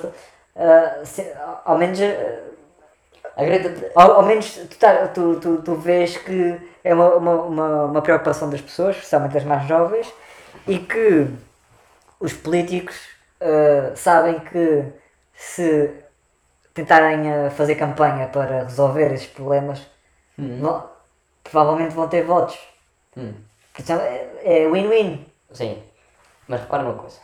[0.57, 1.33] ah, se-
[1.65, 1.99] ao menos,
[3.37, 7.33] A Greta, ao, ao menos tu, tá- tu, tu, tu vês que é uma, uma,
[7.43, 10.13] uma, uma preocupação das pessoas, especialmente das mais jovens,
[10.67, 11.29] e que
[12.21, 12.97] os políticos
[13.41, 14.85] ah, sabem que
[15.35, 15.91] se
[16.75, 19.81] tentarem ah, fazer campanha para resolver esses problemas,
[20.61, 20.91] vão-
[21.45, 22.59] provavelmente vão ter votos.
[23.17, 23.35] Hum,
[24.45, 25.27] é é win-win.
[25.53, 25.83] sim.
[26.49, 27.19] Mas repara numa coisa.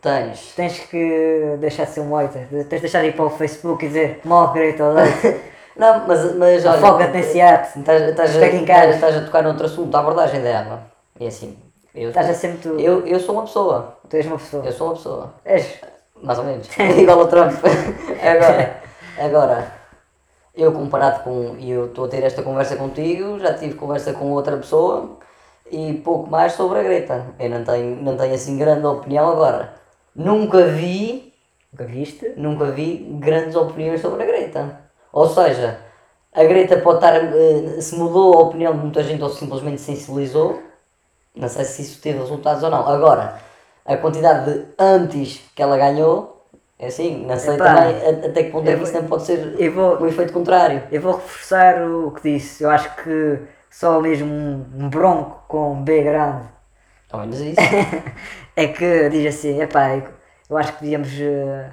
[0.00, 0.52] Tens.
[0.54, 3.84] Tens que deixar de ser um hater, tens de deixar de ir para o Facebook
[3.84, 4.20] e dizer
[4.52, 5.40] Greta Leite,
[5.76, 6.76] Não, mas, mas olha.
[6.76, 10.86] afoga-te nesse arte, Estás, estás, a tocar noutro assunto, a abordagem dela.
[11.20, 11.58] E assim.
[11.94, 12.68] Eu, estás a ser muito.
[12.80, 13.98] eu, eu sou uma pessoa.
[14.08, 14.64] Tu és uma pessoa.
[14.64, 15.34] Eu sou uma pessoa.
[15.44, 15.80] És.
[16.22, 16.68] Mais ou menos.
[16.78, 17.52] Igual ao Trump.
[18.22, 18.80] agora,
[19.18, 19.72] agora,
[20.54, 21.56] eu comparado com.
[21.58, 25.18] E eu estou a ter esta conversa contigo, já tive conversa com outra pessoa
[25.70, 27.26] e pouco mais sobre a Greta.
[27.38, 29.74] Eu não tenho, não tenho assim grande opinião agora.
[30.14, 31.32] Nunca vi,
[31.72, 32.32] Nunca viste?
[32.36, 34.80] nunca vi grandes opiniões sobre a Greta.
[35.12, 35.78] Ou seja,
[36.34, 37.14] a Greta pode estar.
[37.16, 40.62] eh, se mudou a opinião de muita gente ou simplesmente sensibilizou.
[41.34, 42.86] Não sei se isso teve resultados ou não.
[42.88, 43.38] Agora,
[43.84, 46.46] a quantidade de antes que ela ganhou,
[46.78, 49.56] é assim, não sei Epá, também até que ponto é que isso não pode ser
[49.70, 50.82] vou, o efeito contrário.
[50.90, 52.64] eu vou reforçar o que disse.
[52.64, 53.40] Eu acho que
[53.76, 56.46] só mesmo um, bronco com um B grande
[57.12, 57.60] Ao menos isso.
[58.56, 60.02] é que diz assim: epá, eu,
[60.48, 61.68] eu acho que devíamos eh,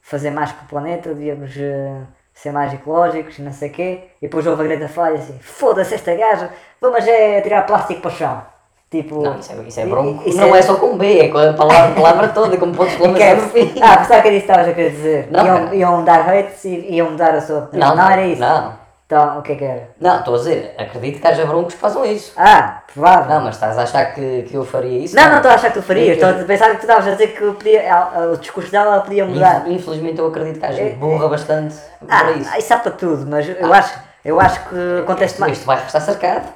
[0.00, 4.04] fazer mais para o planeta, devíamos eh, ser mais ecológicos, não sei o quê.
[4.22, 6.48] E depois houve a Greta falar assim: foda-se esta gaja,
[6.80, 8.42] vamos é tirar plástico para o chão.
[8.88, 10.28] Tipo, Não, isso é, isso é bronco.
[10.28, 10.62] isso não é...
[10.62, 13.74] só com B, é com a palavra, palavra toda, como podes exclamação no fim.
[13.82, 15.28] Ah, pensava que era isso que estavas a querer dizer.
[15.30, 17.96] Não, iam, iam dar hates e iam mudar a sua opinião.
[17.96, 18.40] Não, era isso.
[18.40, 18.77] Não,
[19.10, 19.88] Então, o que é que era?
[19.98, 22.30] não, estou a dizer, acredito que haja broncos que façam isso.
[22.36, 23.36] Ah, provável.
[23.36, 25.16] Não, mas estás a achar que, que eu faria isso?
[25.16, 26.18] Não, não estou a achar que tu farias.
[26.18, 27.82] Estou a pensar que tu estavas a dizer que podia,
[28.30, 29.66] o discurso dela podia mudar.
[29.66, 31.74] Inf- Infelizmente eu acredito que há gente burra bastante
[32.06, 32.58] Ah, para isso.
[32.58, 35.54] isso há para tudo, mas eu, acho, eu acho que acontece mais.
[35.54, 36.52] Isto vai restar cercado.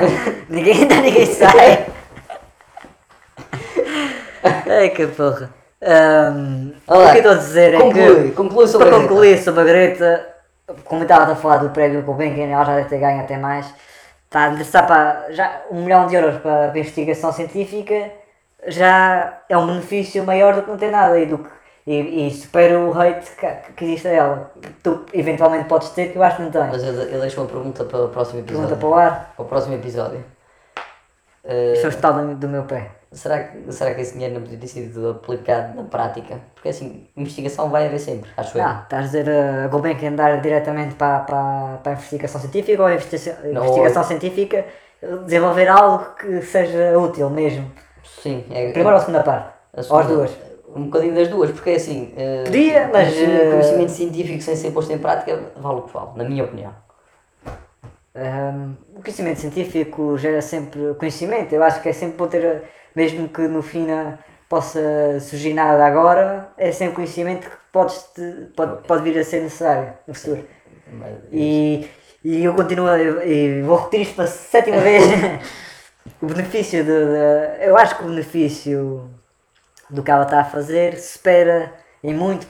[0.48, 1.84] ninguém, ninguém sai.
[4.70, 5.50] Ai que porra.
[5.82, 8.30] Ahm, Olá, o que eu estou a dizer é conclui, que.
[8.32, 10.26] conclui sobre para a concluir sobre a Greta,
[10.84, 13.72] como eu estava a falar do prémio Gulbenkian, ela já deve ter ganho até mais.
[14.24, 18.10] Está a para já um milhão de euros para, para investigação científica
[18.66, 21.48] já é um benefício maior do que não ter nada e do que,
[21.86, 24.50] e, e supera o hate que, que existe a ela.
[24.82, 26.70] Tu eventualmente podes ter, que eu acho que não tens.
[26.70, 28.68] Mas ele, ele deixa uma pergunta para o próximo episódio.
[28.68, 30.24] Pergunta para o ar, Para o próximo episódio.
[31.44, 32.90] Eh, isto é o estado do, meu pé.
[33.12, 36.38] será, que, será que esse dinheiro não podia ter sido aplicado na prática?
[36.54, 38.64] Porque assim, investigação vai haver sempre, acho eu.
[38.64, 42.82] Ah, estás a dizer uh, a Gulbenkian dar diretamente para, para, para a investigação científica
[42.82, 44.64] ou a investigação, Não, investigação científica
[45.24, 47.70] desenvolver algo que seja útil mesmo?
[48.04, 49.48] Sim, é, Primeira ou a segunda parte?
[49.72, 50.50] a Ou as segunda- duas?
[50.76, 52.12] Um bocadinho das duas, porque é assim.
[52.16, 55.92] eh, Podia, mas, conhecimento- eh, Conhecimento científico sem ser posto em prática vale o que
[55.92, 56.72] vale, na minha opinião.
[58.20, 61.54] Um, o conhecimento científico gera sempre conhecimento.
[61.54, 62.62] Eu acho que é sempre bom ter,
[62.94, 63.86] mesmo que no fim
[64.48, 69.40] possa surgir nada agora, é sempre conhecimento que podes te- pode, pode vir a ser
[69.40, 70.44] necessário no futuro.
[70.92, 71.88] Mas- E,
[72.24, 72.88] e eu continuo,
[73.24, 75.02] e vou repetir isto pela sétima vez.
[76.20, 79.08] o benefício de, de- Eu acho que o benefício
[79.88, 82.46] do que ela está a fazer se espera em muito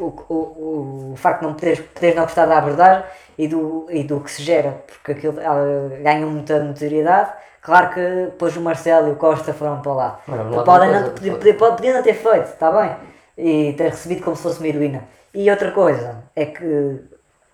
[0.00, 3.04] o, o, o facto de não poderes, poderes não gostar da abordagem
[3.38, 7.30] e do, e do que se gera, porque aquilo, ela ganha muita notoriedade.
[7.62, 10.20] Claro que depois o Marcelo e o Costa foram para lá.
[10.28, 12.96] Lá Podem não, coisa, podia, pode- podia, podiam não ter feito, está bem?
[13.36, 15.04] E ter recebido como se fosse uma heroína.
[15.34, 16.64] E outra coisa é que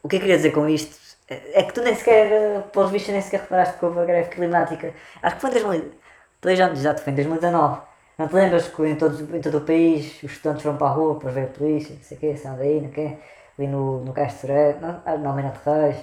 [0.03, 0.97] o que eu queria dizer com isto
[1.29, 4.29] é que tu nem sequer, eh, pelos vistos, nem sequer reparaste que houve a greve
[4.29, 4.93] climática.
[5.23, 5.91] Acho que foi em 2000,
[6.41, 7.81] dois anos, exato, foi em 2019.
[8.19, 10.91] Não te lembras que em todo, em todo o país os estudantes foram para a
[10.91, 13.19] rua para ver a polícia, não sei o quê, saiam daí, não quê,
[13.59, 15.97] ali no, no Castro Soré, não, ah, não, Almeida de Reis,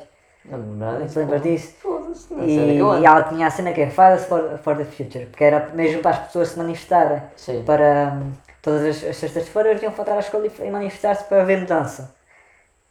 [0.45, 1.73] Não, não, te lembras disso?
[1.81, 4.75] Foda-se, não E, sei eu e ela tinha a cena que é Fridays for, for
[4.77, 7.21] the Future, porque era mesmo para as pessoas se manifestarem.
[7.35, 7.65] Sim.
[7.65, 11.59] Para hum, todas as, as sextas-feiras iam faltar à escola e, e manifestar-se para haver
[11.59, 12.15] mudança.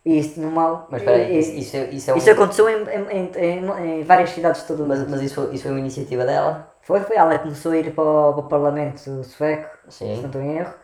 [0.04, 0.88] E isso no mal.
[0.90, 4.04] Mas espera aí, isso, isso, é- isso é um- isso aconteceu em, em, em, em-
[4.04, 5.10] várias cidades de todo o Mas, mundo.
[5.10, 6.69] mas isso, foi, isso foi uma iniciativa dela?
[6.90, 7.16] Foi, foi.
[7.16, 10.26] Ela começou a ir para o, para o Parlamento sueco, se não Sim.
[10.26, 10.74] estou em erro.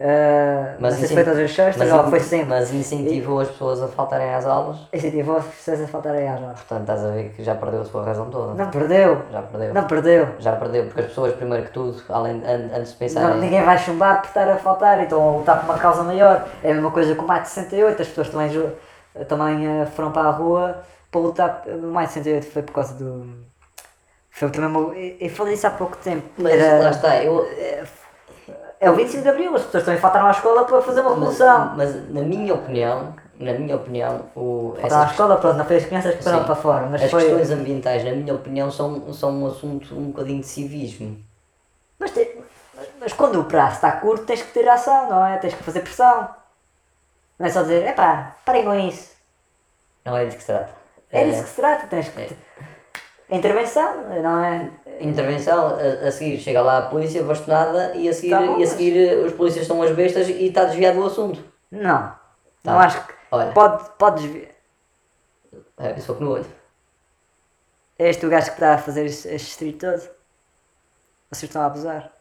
[0.00, 2.48] Uh, Mas não incen- foi todas as sextas, ela foi sempre.
[2.48, 6.58] Mas incentivou as pessoas a faltarem às aulas, Incentivou as pessoas a faltarem às aulas.
[6.60, 8.54] portanto estás a ver que já perdeu a sua razão toda.
[8.54, 9.22] Não perdeu.
[9.30, 9.72] Já perdeu.
[9.72, 10.28] Não perdeu.
[10.40, 13.40] Já perdeu, porque as pessoas, primeiro que tudo, além, an- antes de Não, pensarem.
[13.40, 16.44] ninguém vai chumbar por estar a faltar, então a lutar por uma causa maior.
[16.64, 18.50] É a mesma coisa com o mais de 68, as pessoas também,
[19.28, 21.62] também eh, foram para a rua para lutar.
[21.68, 23.44] O mais de 68 foi por causa do.
[24.34, 24.68] Foi também.
[24.70, 26.28] uma- Eu falei isso há pouco tempo.
[26.38, 27.46] Mas Era- lá está, eu.
[28.80, 31.18] É o 25 de Abril, as pessoas também faltaram à escola para fazer uma Mas,
[31.38, 31.74] revolução.
[31.76, 35.86] mas na minha opinião, na minha opinião, o, Faltaram à escola, pronto, não foi as
[35.86, 36.44] crianças que foram Sim.
[36.44, 37.22] para fora, mas as foi.
[37.22, 41.16] questões ambientais, na minha opinião, são, são um assunto um bocadinho de civismo.
[41.98, 42.36] Mas, te-
[42.76, 45.38] mas- mas quando o prazo está curto, tens que ter ação, não é?
[45.38, 46.28] Tens que fazer pressão.
[47.38, 49.12] Não é só dizer, epá, parem com isso.
[50.04, 50.70] Não é disso que se trata.
[51.10, 52.20] É disso que se trata, tens que.
[52.20, 52.26] A
[53.34, 54.70] intervenção, não é?
[55.00, 58.62] Intervenção, a, a seguir chega lá a polícia bastonada e a seguir, Tá bom, e
[58.62, 61.42] a seguir eh, os polícias são as bestas e está desviado do assunto.
[61.70, 61.98] Não.
[62.62, 62.72] Tá.
[62.72, 63.14] Não acho que.
[63.30, 63.52] Olha.
[63.52, 64.54] Pode, podes ver.
[65.78, 66.46] É, só que no olho.
[67.98, 70.00] É este o gajo que está a fazer este, este distrito todo?
[71.30, 72.12] Vocês estão a abusar.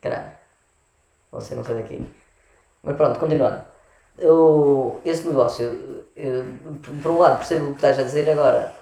[0.00, 0.32] Caralho.
[1.32, 2.06] Você não sai daqui.
[2.82, 3.73] Mas pronto, continuando.
[4.18, 6.44] Eu, esse negócio, eu,
[6.82, 8.72] por- por um lado percebo o que estás a dizer agora.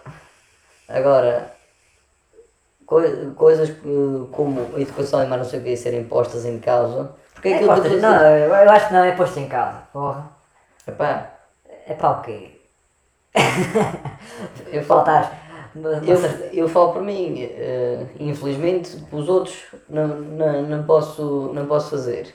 [0.89, 1.55] Agora,
[2.87, 6.59] coi- coisas que- como a educação e mais não sei o que serem postas em
[6.59, 7.13] causa.
[7.35, 9.79] Porque É aquilo que não, eu eu acho que não é posto em causa.
[9.93, 10.31] Porra.
[10.87, 11.31] Epá,
[11.87, 12.61] É para o quê?
[14.71, 15.43] eu falo, Faltar.
[16.07, 16.19] Eu,
[16.53, 19.57] eu falo por mim, eh, infelizmente, os outros
[19.89, 22.35] não, não, não, posso, não posso fazer.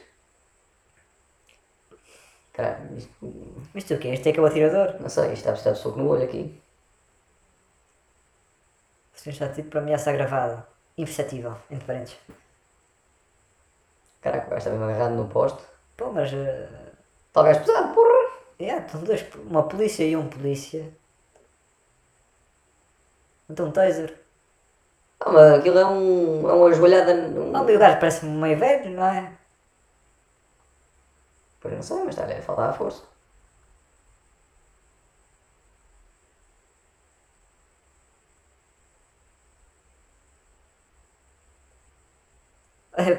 [2.57, 3.15] Caralho, isto,
[3.79, 4.09] Isto o quê?
[4.09, 4.89] Este é que é o atirador?
[5.01, 6.43] não sei, isto está a soco no olho aqui.
[9.13, 10.65] O senhor está tipo para ameaça gravada.
[10.97, 12.17] Imperceptível, entre parênteses.
[14.23, 15.61] Caraca, o gajo está mesmo agarrado no poste.
[15.97, 16.31] Pô, mas.
[16.33, 16.69] eh,
[17.27, 18.19] Está o gajo pesado, porra!
[18.59, 20.83] É, estão dois, uma polícia e um polícia.
[23.49, 24.13] Então um taser.
[25.19, 26.49] Ah, mas aquilo é um.
[26.49, 27.13] é uma joelhada.
[27.13, 27.55] Um...
[27.55, 29.31] Ah, o gajo parece-me meio velho, não é?
[31.67, 33.03] Pois não sei, mas está a falar à força.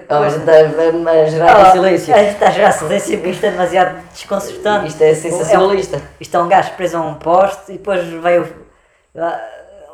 [0.08, 0.52] Mas está
[1.10, 2.14] a gerar Ah, silêncio.
[2.14, 4.88] é, Está a gerar silêncio porque isto é demasiado desconcertante.
[4.88, 6.02] Isto é sensacionalista.
[6.20, 8.66] Isto é um gajo preso a um poste e depois veio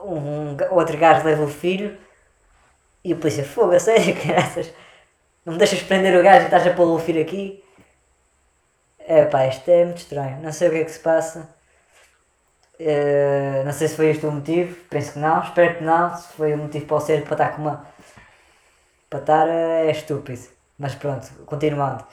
[0.05, 1.97] um, um outro gajo leva o filho
[3.05, 4.73] e o polícia fogo, a sério, caraças.
[5.45, 7.63] Não me deixas prender o gajo e estás a pôr o filho aqui.
[9.07, 10.43] É pá, isto é muito estranho.
[10.43, 11.49] Não sei o que é que se passa.
[12.79, 16.17] Eh, não sei se foi este o motivo, penso que não, espero que não.
[16.17, 17.87] Se foi o motivo para o ser para estar com uma.
[19.07, 20.43] empatar é estúpido.
[20.79, 22.05] Mas pronto, continuando.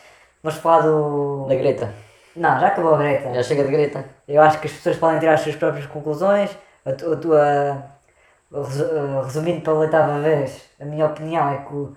[0.44, 1.46] Vamos falar do.
[1.48, 1.94] Da Greta.
[2.36, 3.34] Não, já acabou a Greta.
[3.34, 4.06] Já chega de Greta.
[4.28, 6.50] Eu acho que as pessoas podem tirar as suas próprias conclusões.
[6.86, 7.92] A, tu- a tua.
[8.54, 11.96] eh, Resumindo pela oitava vez, a minha opinião é que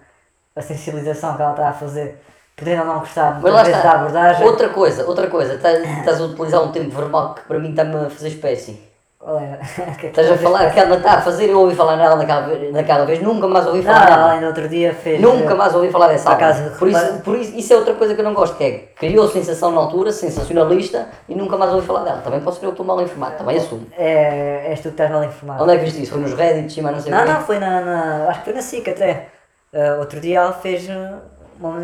[0.57, 2.19] a sensibilização que ela está a fazer,
[2.57, 4.47] podendo ou não gostar Mas da abordagem.
[4.47, 5.55] Outra coisa, outra coisa.
[5.55, 8.95] Estás estás a utilizar um tempo verbal que para mim está-me a fazer espécie.
[9.19, 9.55] Qual era?
[9.55, 11.97] O que é que Estás a falar que ela está a fazer, eu ouvi falar
[11.97, 14.33] nela naquela, naquela vez, nunca mais ouvi Não, falar ela nela.
[14.33, 15.19] ainda outro dia fez.
[15.19, 18.15] Nunca mais ouvi falar dessa Por acaso, Por isso, por isso, isso é outra coisa
[18.15, 21.87] que eu não gosto, que é criou sensação na altura, sensacionalista, e nunca mais ouvi
[21.87, 22.21] falar dela.
[22.23, 23.87] Também posso ser eu que estou mal informado, também assumo.
[23.97, 25.63] É, és tu que estás mal informado.
[25.65, 26.13] Onde é que viste isso?
[26.13, 28.55] Foi nos Reddits e mais não sei Não, não, foi na, na- Acho que foi
[28.55, 29.29] na SIC até.
[29.73, 31.17] Uh, outro dia ela fez uh,
[31.59, 31.81] uma.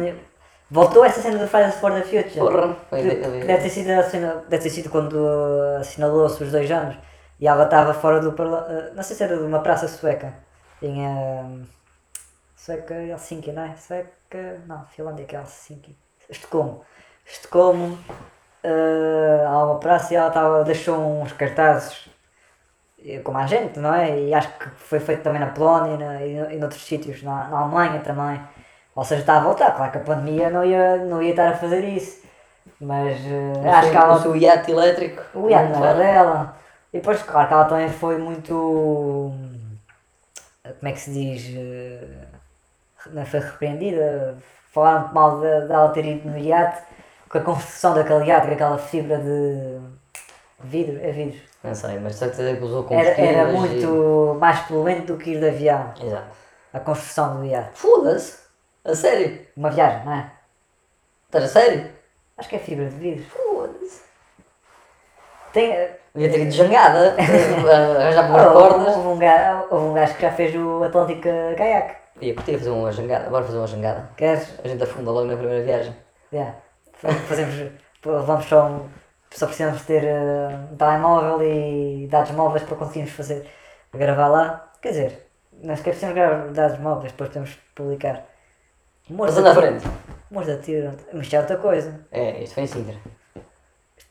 [0.70, 2.38] Voltou essa cena do Fridays for the Future.
[2.38, 5.18] Porra, foi que, que deve, ter sido, assina- deve ter sido quando
[5.80, 6.96] assinalou-se os dois anos
[7.40, 8.94] e ela estava fora do parlamento.
[8.94, 10.32] não sei se era de uma praça sueca.
[10.80, 11.04] Em.
[11.06, 11.66] Uh,
[12.54, 13.74] sueca Helsinki, não é?
[13.76, 14.60] Sueca.
[14.66, 15.96] Não, Finlândia que é Helsinki.
[16.28, 16.82] Estocolmo.
[17.26, 17.98] Estocolmo.
[18.62, 22.08] Uh, há uma praça e ela tava, deixou uns cartazes
[23.04, 24.20] eh, como a gente, não é?
[24.20, 27.48] E acho que foi feito também na Polónia e, na, e, e noutros sítios, na,
[27.48, 28.40] na Alemanha também.
[28.94, 29.74] Ou seja, está a voltar.
[29.76, 32.20] Claro que a pandemia não ia, não ia estar a fazer isso.
[32.80, 34.28] Mas eh, O acho que ela.
[34.28, 35.22] O iate elétrico.
[35.34, 36.56] O iate não era dela.
[36.92, 39.32] E depois, claro que ela também foi muito.
[40.62, 41.44] Como é que se diz?
[41.56, 42.26] eh,
[43.12, 44.36] Não foi repreendida.
[44.72, 46.82] Falaram mal de- dela ter ido no iate
[47.28, 49.78] com a construção daquele iate, com aquela fibra de
[50.60, 50.98] vidro.
[51.02, 51.40] É vidro.
[51.62, 55.30] Não sei, mas certeza que usou Era, combustíveis era e- muito mais poluente do que
[55.32, 55.92] ir de avião.
[56.02, 56.36] Exato.
[56.72, 57.70] A construção do iate.
[57.74, 58.39] Foda-se!
[58.84, 59.46] A sério?
[59.56, 60.30] Uma viagem, não é?
[61.26, 61.90] Estás a sério?
[62.38, 63.24] Acho que é fibra de vidro.
[63.24, 64.02] Foda-se!
[65.52, 65.72] Tem.
[65.72, 68.96] eh, Devia ter ido jangada, arranjar por houve, cordas.
[68.96, 71.22] houve um gajo, houve um gajo que já fez o Atlântico
[71.56, 71.96] Kayak.
[72.20, 74.10] Ia curtir fazer uma jangada, bora fazer uma jangada.
[74.16, 74.58] Queres?
[74.64, 75.94] A gente afunda logo na primeira viagem.
[76.32, 76.56] Yeah.
[76.94, 77.72] Fazemos.
[78.02, 78.66] Vamos só.
[78.66, 78.88] um-
[79.32, 83.48] Só precisamos ter eh, um telemóvel e dados móveis para conseguirmos fazer.
[83.94, 84.72] Gravar lá.
[84.82, 88.24] Quer dizer, não sequer precisamos gravar dados móveis, depois temos que publicar.
[89.16, 89.86] Passando à frente.
[90.30, 90.92] Morto a tiro.
[91.12, 92.00] Mas isto é outra coisa.
[92.12, 92.96] É, isto foi em Sintra.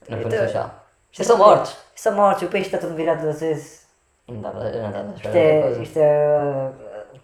[0.03, 0.85] Então- Ponte Funchal.
[1.11, 1.77] Isto é só mortes.
[1.95, 3.87] São mortes, o país está todo virado duas vezes.
[4.27, 5.61] Não dava, não dava a Isto esperar outra é.
[5.61, 5.81] coisa.
[5.83, 6.71] Isto é.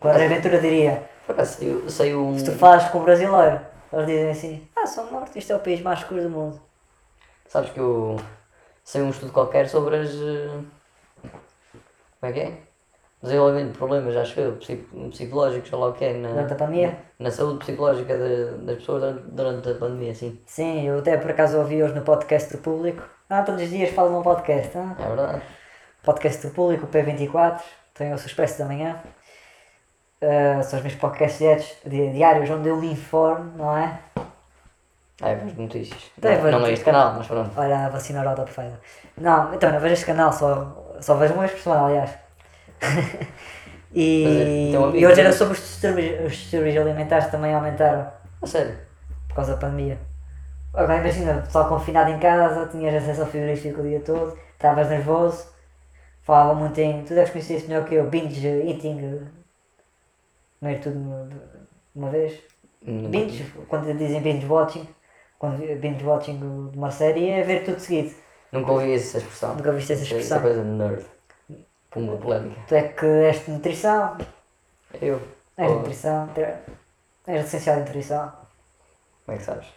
[0.04, 1.10] uh, Aventura diria.
[1.26, 2.38] Por acaso saiu, saiu um.
[2.38, 3.62] Se tu falas com o brasileiro,
[3.94, 6.62] eles dizem assim: Ah, são mortos, isto é o país mais escuro do mundo.
[7.48, 8.18] Sabes que eu.
[8.84, 10.10] Saiu um estudo qualquer sobre as.
[10.14, 10.60] eh,
[11.22, 11.32] Como
[12.24, 12.58] é que é?
[13.26, 16.56] Desenvolvimento de problemas, acho eu, psico- psicológicos, sei lá o que é, Durante a na,
[16.56, 16.98] pandemia.
[17.20, 20.40] na saúde psicológica de- das pessoas durante, durante a pandemia, sim.
[20.46, 23.04] Sim, eu até por acaso ouvi hoje no podcast do público.
[23.30, 24.78] Ah, todos os dias falam no podcast.
[24.78, 24.96] Ah?
[25.00, 25.42] É verdade.
[26.04, 27.62] Podcast do público, P24,
[27.94, 29.00] tem o Expresso da Manhã.
[30.22, 34.00] Ah, são os meus podcasts diários, di- diários onde eu me informo, não é?
[35.22, 36.12] Ah, é vejo notícias.
[36.20, 37.52] Tem, não, vejo não é este canal, mas pronto.
[37.58, 38.80] Olha a vacina oral da Pfeiffer.
[39.18, 42.25] Não, então não vejo este canal, só, só vejo uma vez por semana, aliás.
[43.94, 48.12] E, é, amigo e hoje era sobre os distúrbios, os distúrbios alimentares também aumentaram
[48.42, 48.78] A sério.
[49.28, 49.98] por causa da pandemia.
[50.74, 54.90] Agora imagina, o pessoal confinado em casa, tinhas acesso ao frigorífico o dia todo, estavas
[54.90, 55.48] nervoso,
[56.22, 57.04] falava muito em.
[57.04, 59.26] Tu deves conhecer isso melhor que eu, binge eating,
[60.60, 61.36] comer tudo de
[61.96, 62.38] uma vez.
[62.82, 64.86] Binge, quando dizem binge watching,
[65.40, 66.38] quando binge watching
[66.72, 68.14] de uma série é ver tudo seguido.
[68.52, 69.56] Nunca ouvi essa expressão.
[69.56, 70.38] Nunca viste essa é- expressão.
[70.38, 71.06] é coisa nerd.
[71.96, 72.60] Pumba polémica.
[72.68, 74.18] Tu é que és de nutrição,
[75.02, 75.22] Eu.
[75.58, 78.32] és de nutrição, tu és licenciado em nutrição.
[79.26, 79.68] Como é que sabes?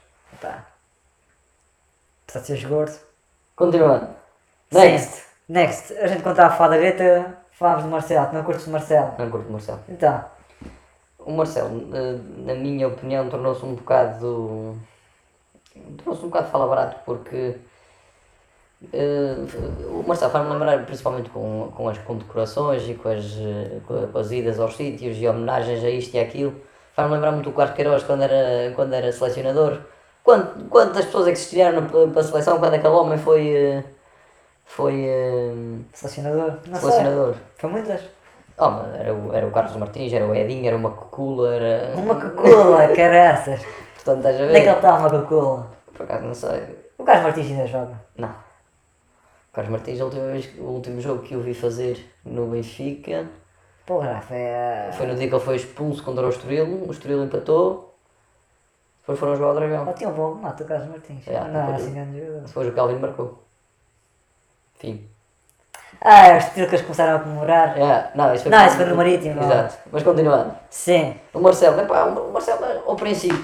[0.41, 0.67] Pá.
[2.25, 2.99] Apesar de seres gordo.
[3.57, 4.09] Continuando.
[4.71, 4.79] Sim.
[4.79, 5.23] Next.
[5.49, 5.93] Next.
[5.99, 8.27] A gente quando estava a falar da Greta, falámos de Marcelo.
[8.27, 9.15] Tu não curtes de Marcelo?
[9.19, 9.81] Não curto o Marcelo.
[9.89, 10.25] Então,
[11.21, 14.77] O Marcelo, eh, na minha opinião, tornou-se um bocado.
[15.99, 17.57] tornou-se um bocado fala barato porque.
[18.83, 23.25] O Marcelo faz-me lembrar, principalmente com, com as condecorações e com as,
[23.87, 26.55] com, as idas aos sítios e homenagens a isto e aquilo,
[26.95, 29.79] faz-me lembrar muito o Carlos Queiroz quando era, quando era selecionador.
[30.23, 33.49] Quant, quantas pessoas é que se na- para a seleção quando aquele homem foi.
[33.49, 33.85] eh,
[34.65, 35.05] foi.
[35.07, 35.53] eh,
[35.93, 36.59] selecionador.
[36.67, 37.33] Não selecionador?
[37.35, 37.43] sei.
[37.57, 38.01] Foi muitas.
[38.59, 41.97] Oh, era, o, era o Carlos Martins, era o Edinho, era uma Cocula, era.
[41.97, 43.61] Uma Coca-Cola, caraças.
[43.95, 44.77] Portanto, estás a Onde é que ele ver?
[44.77, 45.71] está uma Coca-Cola?
[45.95, 46.77] Por acaso não sei.
[46.99, 47.93] O Carlos Martins ainda joga.
[48.17, 48.48] Não.
[49.51, 53.27] O Carlos Martins, a última vez, o último jogo que eu vi fazer no Benfica
[53.89, 54.91] Porra, é...
[54.93, 56.85] foi no dia que ele foi expulso contra o Estoril.
[56.87, 57.95] O Estoril empatou.
[59.01, 59.85] Depois foram jogar ao Dragão.
[59.85, 61.27] Ele tinha um bom remate, o Carlos Martins.
[61.27, 62.41] É, não era depois- assim grande jogador.
[62.47, 63.43] Depois o Calvin marcou.
[64.75, 65.09] Fim.
[66.03, 67.79] Ah, os títulos começaram a comemorar.
[67.79, 69.43] É, não, isso foi, Não, isso foi no Marítimo.
[69.43, 69.79] Exato.
[69.91, 70.55] Mas continuando.
[70.69, 71.17] Sim.
[71.33, 73.39] O Marcelo, epá, o Marcelo ao princípio,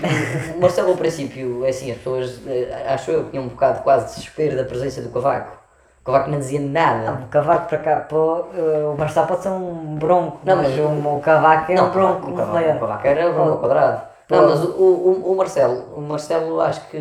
[0.54, 3.82] o Marcelo ao princípio, é assim, as pessoas, eh, acho eu, que tinham um bocado
[3.82, 5.63] quase de desespero da presença do Cavaco.
[6.04, 7.12] O Cavaco não dizia nada.
[7.24, 10.78] O cavaco para cá, pô, eh, o Marcelo pode ser um bronco, Não, mas mas-
[10.78, 12.80] o, o cavaco é Não, um bronco o Cavaco, o.
[12.80, 14.02] Cavaco era bronco ao quadrado.
[14.28, 16.98] Não, mas o, o, o Marcelo, o Marcelo acho que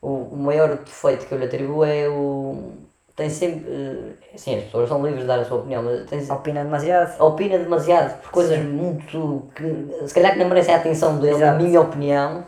[0.00, 2.72] o, o maior defeito que eu lhe atribuo é o.
[3.16, 3.64] Tem sempre.
[3.70, 7.20] eh, Assim, as pessoas são livres de dar a sua opinião, mas tem, Opina demasiado.
[7.22, 9.42] opina demasiado por coisas muito.
[9.54, 11.62] que se calhar que não merecem a atenção dele, na Exato.
[11.62, 12.44] minha opinião.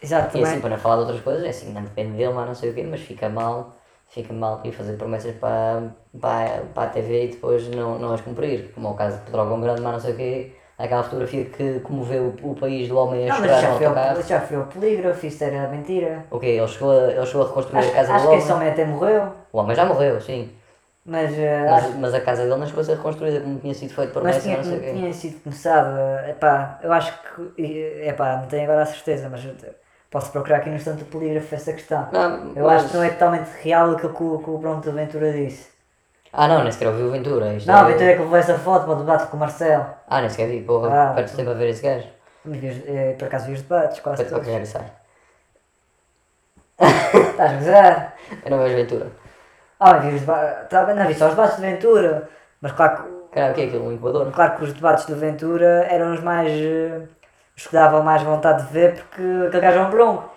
[0.00, 0.60] Exato, E assim, também.
[0.60, 2.74] para não falar de outras coisas, é assim, não depende dele, mas não sei o
[2.74, 3.76] quê, mas fica mal,
[4.08, 8.20] fica mal ir fazer promessas para, para, para a TV e depois não, não as
[8.20, 11.44] cumprir, como é o caso de Pedrógão Grande, mas não sei o quê, aquela fotografia
[11.46, 14.22] que comoveu o, o país do homem a Não, mas chorar já no foi, ao,
[14.22, 16.24] já foi ao polígrafo, isso era mentira.
[16.30, 16.46] O quê?
[16.58, 18.44] Ele chegou a, ele chegou a reconstruir Acho, a casa acho do que homem?
[18.44, 20.50] esse homem até morreu, O homem já morreu, sim,
[21.04, 23.74] mas, eh, acho- mas, mas a casa dele não chegou a ser reconstruída como tinha
[23.74, 24.94] sido feito por mas tinha, não sei o quê.
[25.02, 25.96] tinha sido começado.
[25.98, 27.62] eh, Epá, eu acho que.
[28.08, 29.42] Epá, não tenho agora a certeza, mas
[30.10, 32.08] posso procurar aqui no instante do polígrafo essa questão.
[32.12, 34.90] Não, Eu mas- acho que não é totalmente real aquilo que o, que o Pronto
[34.92, 35.68] Ventura disse.
[36.32, 37.54] Ah não, nem sequer ouvi o Ventura.
[37.54, 39.40] Isto Não, é- a Ventura é que levou essa foto para o debate com o
[39.40, 39.86] Marcelo.
[40.06, 41.14] Ah, nem sequer vi, porra, Ah.
[41.14, 42.06] perto tempo a ver esse gajo.
[42.44, 44.46] Vi eh, Por acaso vi os debates, quase todos.
[44.46, 44.90] e sai.
[46.78, 48.14] Estás a gozar?
[48.44, 49.06] Eu não vejo Ventura.
[49.80, 50.68] Ah, vi os debates.
[50.68, 52.28] Tá não vi só os debates de Ventura.
[52.60, 53.84] Mas claro que, Caralho, o que é aquilo?
[53.86, 54.30] Um incubador?
[54.32, 56.50] claro que os debates do Ventura eram os mais.
[56.50, 57.02] eh,
[57.58, 60.30] os que davam mais vontade de ver porque aquele gajo é um bronco.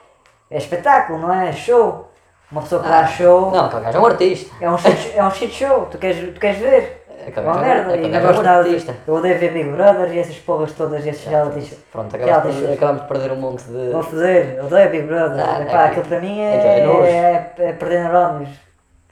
[0.50, 1.50] É espetáculo, não é?
[1.50, 2.10] É show.
[2.52, 4.56] Uma pessoa que dá show Não, aquele gajo é um artista.
[4.60, 5.86] é um shit, é um shit show.
[5.92, 7.06] Tu queres, tu queres ver?
[7.36, 7.96] É uma merda.
[7.96, 8.68] E não é gosto nada.
[9.08, 11.82] Eu odeio ver Big Brother e essas porras todas, esses reality shows.
[11.92, 13.92] Pronto, acabamos de, acabamos de perder um monte de.
[13.92, 15.46] Vou foder, eu odeio Big Brother.
[15.48, 18.50] Ah, Epá, é aquilo para mim é, é é, é perder neurónios.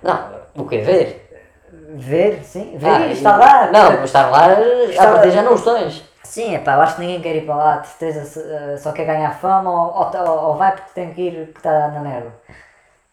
[0.01, 0.19] Não,
[0.55, 1.29] o que Ver?
[1.91, 3.71] Ver, sim, ver Ah, estar lá.
[3.71, 6.08] Não, estar lá, Estar a partir já não os tens.
[6.23, 9.05] Sim, epá, eu acho que ninguém quer ir para lá, de certeza, eh, só quer
[9.05, 12.31] ganhar fama ou, ou, tá- ou vai porque tem que ir que está na merda.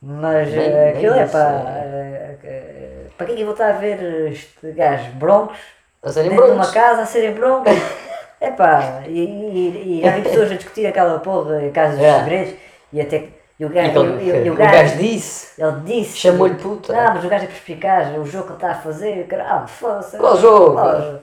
[0.03, 1.39] Mas Nem- eh, nem aquilo é pá.
[1.39, 2.37] é.
[2.43, 5.57] eh, eh, para que é que eu vou estar a ver este gajos broncos
[6.03, 6.75] A serem dentro de uma broncos.
[6.75, 7.73] casa a serem broncos?
[8.41, 12.19] Epá, e, e, e já vi pessoas a discutir aquela porra em casa dos É.
[12.19, 12.55] segredos
[12.93, 13.37] e até que.
[13.59, 15.59] E o E gajo, e, e- e o gajo disse.
[15.63, 16.19] ele disse.
[16.19, 16.93] Chamou-lhe puta.
[16.93, 20.19] Não, mas o gajo é perspicaz, o jogo que ele está a fazer, caralho, foda-se.
[20.19, 20.73] Qual jogo?
[20.75, 21.21] Qual-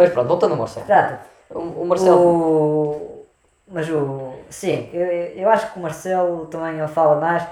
[0.00, 0.86] Mas pronto, voltando ao Marcelo.
[1.50, 2.20] O, o Marcelo.
[2.20, 3.26] O...
[3.68, 4.32] Mas o.
[4.48, 7.46] Sim, eu, eu acho que o Marcelo também fala mais,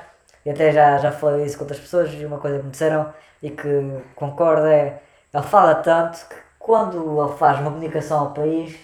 [0.44, 3.12] e até já, já falei isso com outras pessoas, e uma coisa que me disseram
[3.42, 5.00] e que concordo é.
[5.32, 8.74] Ele fala tanto que quando ele faz uma comunicação ao país,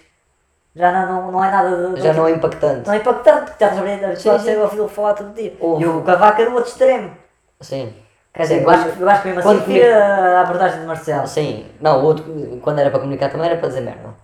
[0.76, 2.02] já não, não, não é nada de.
[2.02, 2.86] Já não é impactante.
[2.86, 4.28] não é impactante, porque estás a ver, sim.
[4.28, 5.56] a ouvi-lo falar todo dia.
[5.60, 7.16] E o Cavaco é do outro extremo.
[7.60, 7.94] Sim.
[8.34, 10.86] Quer dizer, eu acho, que- eu acho que mesmo assim quando prefiro a abordagem de
[10.86, 11.26] Marcelo.
[11.26, 12.24] Sim, não, o outro,
[12.62, 14.14] quando era para comunicar também era para dizer merda.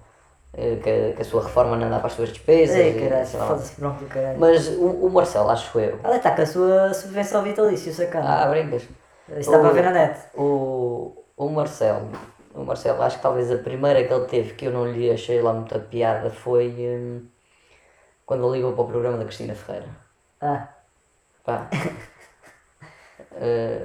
[0.53, 2.77] Eh, Que, que a sua reforma não dá para as suas despesas.
[2.77, 4.41] Ei, e caralho, foda-se bronco caralho.
[4.41, 5.99] Mas o, o Marcelo, acho eu.
[6.03, 8.43] Ela está com a sua subvenção vitalícia, sacana.
[8.43, 8.83] Ah, brincas.
[9.29, 10.19] Isso está para ver na net.
[10.35, 12.09] O, o Marcelo,
[12.53, 15.41] o Marcelo, acho que talvez a primeira que ele teve que eu não lhe achei
[15.41, 17.27] lá muita piada foi hum,
[18.27, 19.89] quando ele ligou para o programa da Cristina Ferreira.
[20.41, 20.69] Ah,
[21.45, 21.69] Pá.
[23.41, 23.81] Eh,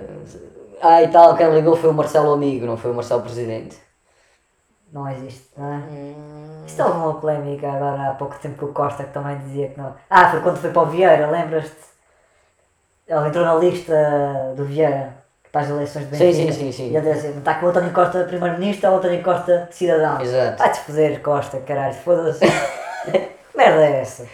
[0.81, 3.77] ah, e tal, quem ligou foi o Marcelo Amigo, não foi o Marcelo Presidente.
[4.91, 5.81] não existe, não é?
[6.65, 9.77] Isto houve uma polémica agora há pouco tempo com o Costa que também dizia que
[9.77, 9.95] não.
[10.09, 11.95] Ah, foi quando foi para o Vieira, lembras-te?
[13.07, 13.93] Ele entrou na lista
[14.55, 15.13] do Vieira
[15.51, 16.53] para as eleições de Sim, Benfica.
[16.53, 16.91] sim, sim, sim.
[16.91, 20.21] E ele disse assim, está com o António Costa Primeiro-Ministro ou o António Costa Cidadão?
[20.21, 20.57] Exato.
[20.57, 22.39] Vai-te foder, Costa, caralho, foda-se.
[23.05, 24.27] Que merda é essa?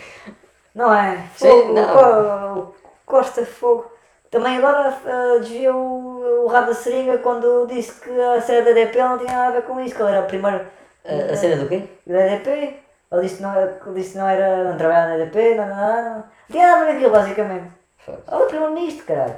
[0.74, 1.17] Não é?
[1.36, 1.93] Sim, Fogo, não.
[1.93, 3.91] Co- Costa Fogo.
[4.32, 8.71] Também agora ah, desviou o, o rabo da seringa quando disse que a cena da
[8.71, 10.65] DP não tinha nada a ver com isso, que ele era o primeiro
[11.05, 11.84] A, a cena do quê?
[12.07, 12.49] da EDP.
[13.11, 14.63] Ele disse que não, ele disse que não era.
[14.71, 16.23] não trabalhava na EDP, não, não, não, não.
[16.49, 17.71] Tinha nada a ver com aquilo, basicamente.
[18.07, 19.36] Ele é o primeiro-ministro, caralho.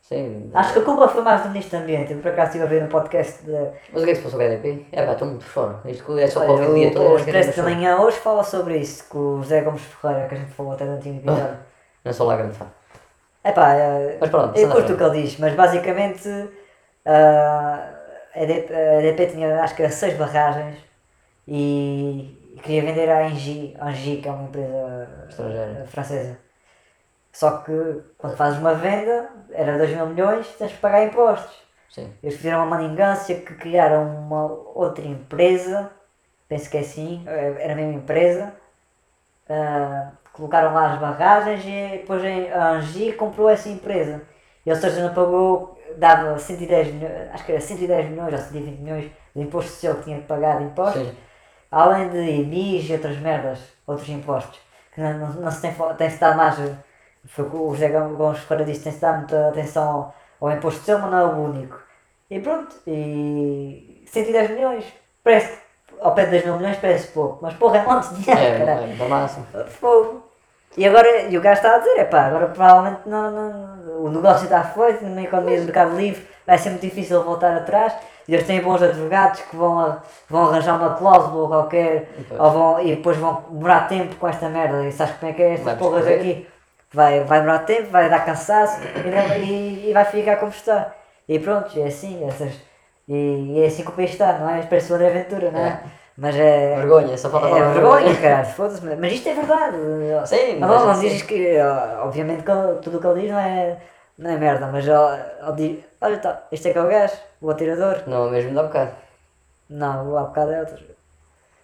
[0.00, 0.50] Sim.
[0.54, 2.12] Acho que a culpa foi mais do ministro do Ambiente.
[2.12, 3.52] Eu por acaso estive a ver no podcast de.
[3.92, 4.86] Mas o que é que se passou com a EDP?
[4.90, 5.80] É pá, estou muito fora.
[5.84, 7.12] Isto é só para Olha, ouvir o dia todo.
[7.12, 9.82] o, é Expresso da muito por Manhã hoje fala sobre isso, com o José Gomes
[9.82, 11.42] Ferreira, que a gente falou até no último episódio.
[11.42, 11.60] fora.
[12.04, 12.66] Não sou lá grande fã.
[13.44, 16.28] Epá, é, Mas pronto, eu curto o que ele diz, mas basicamente
[17.06, 17.90] ah,
[18.34, 20.76] a EDP, a EDP tinha acho que era seis barragens
[21.48, 25.82] e queria vender à Engie, Engie que é uma empresa Estrangeira.
[25.82, 26.38] ah, francesa.
[27.32, 31.56] Só que quando fazes uma venda, era 2 mil milhões, tens que pagar impostos.
[31.88, 32.12] Sim.
[32.22, 35.90] Eles fizeram uma maningância que criaram uma outra empresa,
[36.48, 38.54] penso que é assim, eh, era a mesma empresa,
[39.48, 42.22] ah, colocaram lá as barragens e depois
[42.52, 44.22] a Angie comprou essa empresa.
[44.66, 48.78] E ou seja, não pagou, dava 110 milhões, acho que era 110 milhões ou 120
[48.80, 51.16] milhões de imposto social que tinha que pagar de impostos, Sim.
[51.70, 54.58] além de IMIs e outras merdas, outros impostos,
[54.94, 56.56] que não, não, não se tem, fo- tem-se dado mais,
[57.26, 60.80] foi o que o José Gomes Ferreira disse, tem-se dado muita atenção ao, ao imposto
[60.80, 61.80] social, mas não é o único.
[62.30, 64.84] E pronto, e 110 milhões,
[65.24, 65.58] parece,
[66.00, 68.40] ao pé de 2 mil milhões parece pouco, mas porra é um monte de dinheiro,
[68.40, 68.92] É, caralho.
[68.92, 69.40] é da massa.
[69.68, 70.29] Fogo.
[70.76, 74.10] E agora, e o gajo está a dizer, é pá, agora provavelmente não, não- o
[74.10, 77.92] negócio está feito, na economia do mercado livre vai ser muito difícil voltar atrás.
[78.28, 79.98] E eles têm bons advogados que vão, a-
[80.28, 82.08] vão arranjar uma cláusula qualquer
[82.38, 84.84] ou vão, e depois vão demorar tempo com esta merda.
[84.86, 86.48] E sabes como é que é estas porras aqui?
[86.92, 90.92] Vai, vai demorar tempo, vai dar cansaço e, e- e vai ficar como está.
[91.28, 92.52] E pronto, é assim, essas,
[93.08, 94.62] e, e é assim que o país está, não é?
[94.62, 95.68] Parece o André Ventura, não é?
[95.68, 95.80] É.
[96.22, 96.76] Mas é.
[96.76, 99.76] Vergonha, só falta É vergonha, caralho, foda-se, mas- isto é verdade.
[100.26, 101.58] Sim, não, mas não assim- dizes que,
[102.02, 102.52] obviamente, que
[102.82, 103.78] tudo o que ele diz não é,
[104.18, 107.48] não é merda, mas ele, diz: Olha, tá, este é que é o gajo, o
[107.50, 108.02] atirador.
[108.06, 108.90] Não, é mesmo dá bocado.
[109.70, 110.84] Não, o há bocado é outro.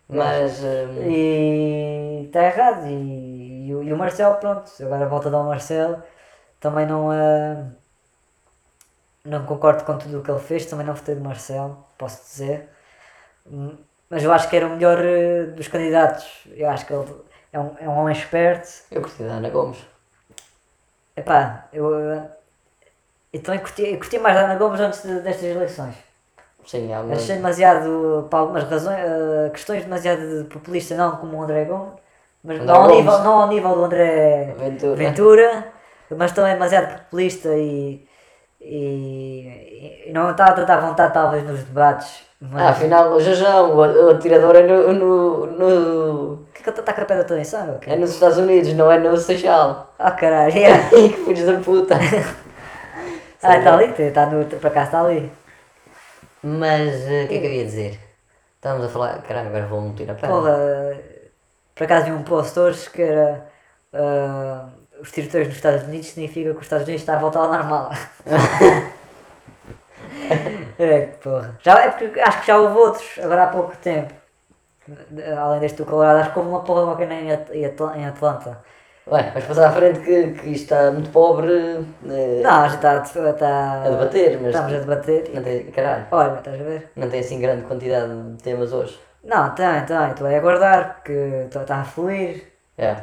[0.09, 0.61] Mas.
[0.65, 2.87] hum, E está errado.
[2.87, 6.03] E, e, o- e o Marcelo, pronto, agora volta a dar o Marcelo.
[6.61, 7.63] Também não, ah,
[9.23, 12.71] não concordo com tudo o que ele fez, também não votei do Marcelo, posso dizer.
[14.09, 16.27] Mas eu acho que era o melhor eh, dos candidatos.
[16.55, 17.07] Eu acho que ele
[17.53, 18.69] é um, é um homem esperto.
[18.91, 19.79] eu curti da Ana Gomes.
[21.17, 22.23] Epá, eu, eh,
[23.33, 25.95] eu também curti, eu curti mais da Ana Gomes antes de- destas eleições.
[26.67, 27.15] Sim, há uma.
[27.15, 31.95] Achei demasiado, por algumas razões, eh, questões demasiado populista, não como o André Gomes,
[32.45, 32.97] mas André não, ao Gomes.
[33.05, 34.97] nível, não ao nível do André Ventura.
[34.97, 35.73] Ventura,
[36.11, 38.07] mas também demasiado populista e,
[38.67, 42.25] e, e não estava a tratar vontade talvez nos debates.
[42.41, 46.63] Mas Ah, afinal, o Jajão, o, o atirador é no, no, no- o que é
[46.65, 47.37] que ele está com a pé da tua
[47.67, 47.81] meu?
[47.87, 49.95] é nos Estados Unidos, não é no Seixal.
[49.99, 50.91] Ah caralho, yeah.
[50.91, 51.97] que filhos da puta.
[53.43, 55.21] ah está ali, está no, por acaso está ali.
[56.61, 57.93] Mas eh, o que é que eu ia dizer?
[58.57, 59.23] Estávamos a falar.
[59.27, 60.43] Caralho, agora vou-me tirar a perna.
[60.43, 60.57] Porra,
[61.75, 63.49] por acaso vi um post hoje que era
[63.93, 64.69] ah,
[65.01, 67.91] os tiroteios nos Estados Unidos significa que os Estados Unidos está a voltar ao normal.
[70.79, 71.59] é que porra.
[71.63, 74.13] Já, é porque acho que já houve outros, agora há pouco tempo.
[75.39, 78.07] Além deste do Colorado, acho que houve uma porra qualquer em At- em Atl- em
[78.07, 78.59] Atlanta.
[79.09, 81.53] Ué, vais passar à frente que, que isto está muito pobre.
[82.09, 85.31] eh, Não, a gente está, está A debater, mas- Estamos a debater.
[85.35, 86.91] Não tem, caralho, Olha, estás a ver?
[86.97, 88.99] não tem assim grande quantidade de temas hoje.
[89.25, 90.11] Não, tem, tem.
[90.11, 92.53] Estou a aguardar, porque está a fluir.
[92.79, 92.97] É.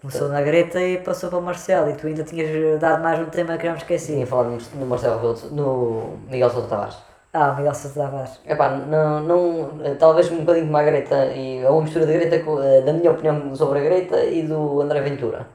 [0.00, 1.90] Começou na Greta e passou para o Marcelo.
[1.90, 4.12] E tu ainda tinhas dado mais um tema que já me esqueci.
[4.12, 6.96] Tinha falado no, Marcelo Rebelo, no Miguel Sousa Tavares.
[7.32, 8.40] Ah, o Miguel Sousa Tavares.
[8.46, 12.40] Epá, não, não, talvez um bocadinho como a Greta, e é uma mistura da Greta,
[12.40, 15.46] com, eh, da minha opinião sobre a Greta e do André Ventura.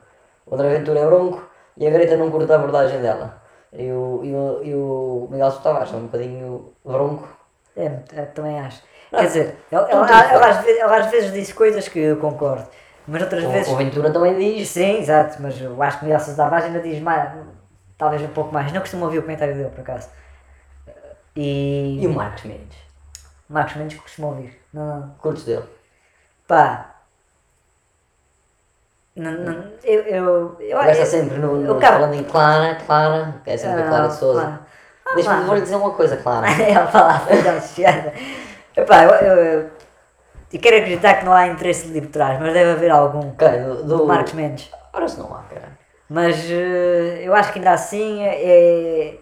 [0.46, 1.48] O André Ventura é bronco
[1.78, 3.42] e a Greta não curta a abordagem dela.
[3.74, 7.28] E o, e o, e o Miguel Sousa Tavares é um bocadinho bronco.
[7.76, 8.82] É, é, também acho.
[9.12, 12.68] Ah, Quer dizer, ele às vezes, ele às vezes diz coisas que eu concordo.
[13.08, 13.68] Mas outras vezes.
[13.70, 14.70] O, o Ventura também diz.
[14.70, 15.42] Sim, exato.
[15.42, 17.32] Mas eu acho que o Sousa Tavares ainda diz mais.
[17.98, 18.72] Talvez um pouco mais.
[18.72, 20.10] Não costumo ouvir o comentário dele, por acaso.
[21.36, 22.00] E.
[22.02, 22.78] E o Marcos Mendes?
[23.50, 24.60] Marcos Mendes costumo ouvir.
[24.74, 25.16] Não.
[25.20, 25.64] Curtos dele.
[26.48, 26.96] Pá.
[29.16, 30.02] Não, não, eu.
[30.02, 33.88] eu, eu, O eu- sempre no, no, quero- falando em Clara, Clara, é sempre a
[33.88, 34.60] Clara de Souza.
[35.10, 36.48] Ah, Deixa-me dizer uma coisa, Clara.
[36.62, 38.14] Ele falava então chegada.
[38.76, 39.72] Epá, eu, eu,
[40.52, 43.30] eu, eu quero acreditar que não há interesse ali por trás, mas deve haver algum.
[43.30, 43.48] Ok,
[43.84, 44.06] do, do...
[44.06, 44.72] Marcos Mendes.
[44.94, 45.78] Ora se não há, cara.
[46.10, 49.18] Mas eh, eu acho que ainda assim é.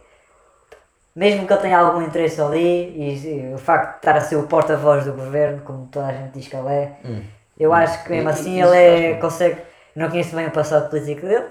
[1.16, 2.60] Mesmo que ele tenha algum interesse ali,
[2.90, 6.12] e, e o facto de estar a ser o porta-voz do governo, como toda a
[6.14, 7.22] gente diz que ele é, Hum.
[7.58, 9.62] eu acho que mesmo E- assim ele é, consegue.
[9.96, 11.46] Não conheço bem o passado político dele,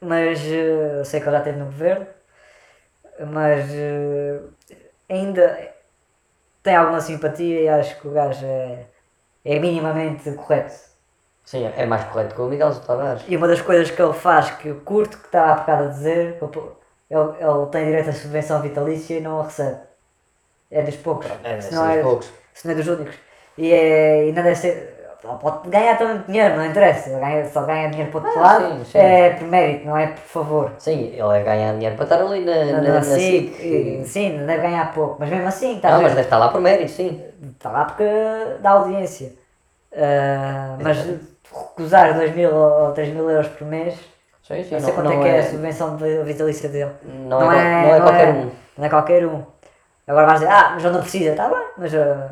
[0.00, 2.06] mas eh, eu sei que ele já esteve no governo,
[3.26, 4.40] mas eh,
[5.08, 5.58] ainda
[6.62, 8.86] tem alguma simpatia e acho que o gajo é,
[9.48, 10.74] é minimamente correto.
[11.42, 13.22] Sim, é mais correto que o Miguel Tavares.
[13.26, 15.86] E uma das coisas que ele faz que eu curto, que estava há bocado a
[15.86, 16.38] dizer,
[17.10, 19.78] ele, ele, tem direito à subvenção vitalícia e não a recebe.
[20.70, 21.26] É dos poucos.
[21.42, 22.30] É, se, não é, poucos.
[22.52, 23.14] se não é dos únicos.
[23.56, 24.94] E, é, e não deve ser.
[25.24, 27.08] ele Pode ganhar também dinheiro, não interessa.
[27.08, 28.76] Ele ganha, só ganha dinheiro para o outro Ah, lado.
[28.78, 28.98] sim, sim.
[28.98, 30.72] É por mérito, não é por favor.
[30.78, 34.04] Sim, ele é ganhar dinheiro para estar ali na, na, na, sim, SIC.
[34.06, 35.16] sim, deve ganhar pouco.
[35.18, 37.24] Mas mesmo assim, está Não, a mas deve estar lá por mérito, sim.
[37.56, 38.04] Está lá porque
[38.60, 39.37] dá audiência.
[40.00, 40.98] Ah, mas
[41.52, 43.94] recusar 2 mil ou 3 mil euros por mês,
[44.42, 44.74] Sim, sim.
[44.74, 46.92] não sei quanto é que é a subvenção de vitalícia dele.
[47.04, 48.50] não, é, qual- não é qualquer um.
[48.78, 49.42] Não é qualquer um.
[50.06, 52.28] Agora vais dizer, ah, mas ele não precisa, está bem, mas ah,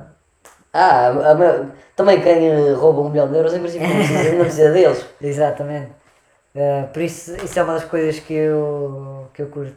[0.72, 4.32] Ah, a- a- também quem eh, rouba um milhão de euros em princípio não precisa,
[4.32, 5.06] não precisa deles.
[5.20, 5.90] exatamente.
[6.54, 9.74] Uh, por isso, isso é uma das coisas que eu, que eu curto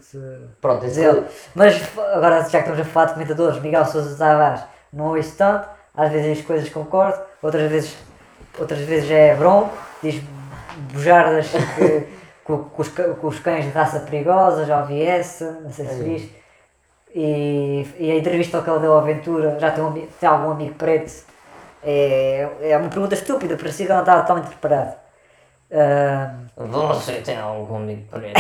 [0.62, 1.26] Pronto, dele.
[1.54, 1.76] Mas
[2.14, 4.62] agora, já que estamos a falar de comentadores, Miguel Sousa Tavares
[4.94, 5.68] não ouço tanto,
[6.00, 7.98] às vezes as coisas concordo, outras vezes,
[8.58, 10.22] outras vezes é bronco, diz
[10.94, 12.08] bujardas que,
[12.46, 16.04] com, com, os, com os cães de raça perigosa, já ouvi essa, não sei se
[16.04, 16.36] viste.
[17.14, 20.76] E, e a entrevista que ele deu ao Aventura, já tem, um, tem algum amigo
[20.76, 21.12] preto,
[21.84, 24.96] é, é uma pergunta estúpida, parecia que ele não estava totalmente preparado.
[25.72, 28.40] Ah, Você tem algum amigo preto?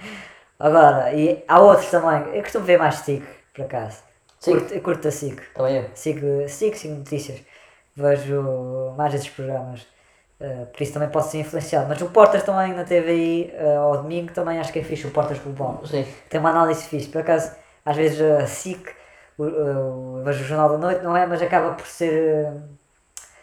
[0.58, 3.98] agora, e há outros também, eu costumo ver mais SIC, por acaso.
[4.44, 5.42] Curto, curto a SIC.
[5.54, 5.90] Também eu.
[5.94, 7.40] Sigo, sigo, sigo notícias.
[7.96, 9.82] Vejo mais esses programas.
[10.40, 11.86] Uh, por isso também posso ser influenciado.
[11.88, 15.10] Mas o Portas também na TVI uh, ao domingo também acho que é fixe, o
[15.10, 15.80] Portas Global.
[15.86, 16.04] Sim.
[16.28, 17.08] Tem uma análise fixe.
[17.08, 17.52] Por acaso,
[17.84, 18.88] às vezes a SIC,
[19.38, 21.26] o, o, vejo o Jornal da Noite, não é?
[21.26, 22.46] Mas acaba por ser.
[22.46, 22.62] Uh,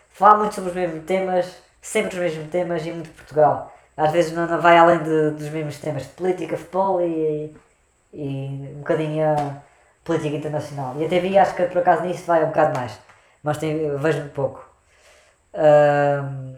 [0.09, 3.73] falar muito sobre os mesmos temas, sempre os mesmos temas e muito Portugal.
[3.97, 7.53] Às vezes não, não vai além de- dos mesmos temas de política, futebol e,
[8.13, 9.61] e um bocadinho a
[10.03, 10.95] política internacional.
[10.97, 12.99] E a TVI acho que por acaso nisso vai um bocado mais.
[13.43, 14.65] Mas tem, vejo pouco.
[15.53, 16.55] Ahm,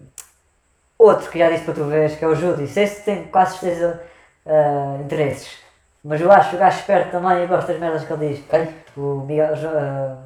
[0.98, 2.68] outro que já disse para tu veres, que é o Judy.
[2.68, 4.02] Sei se tem quase certeza
[4.46, 5.60] ah, interesses.
[6.04, 8.46] Mas eu acho que o gajo esperto também e gosto das merdas que ele diz.
[8.48, 8.70] Quem?
[8.98, 9.54] O Miguel.
[9.68, 10.18] Ah,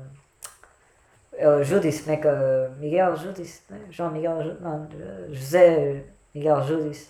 [1.34, 2.28] é o Judice, como é que.
[2.28, 3.62] ah, Miguel Judice?
[3.70, 3.82] Não, é?
[3.92, 4.58] João Miguel.
[4.60, 4.88] Não,
[5.30, 6.04] José
[6.34, 7.10] Miguel Judice.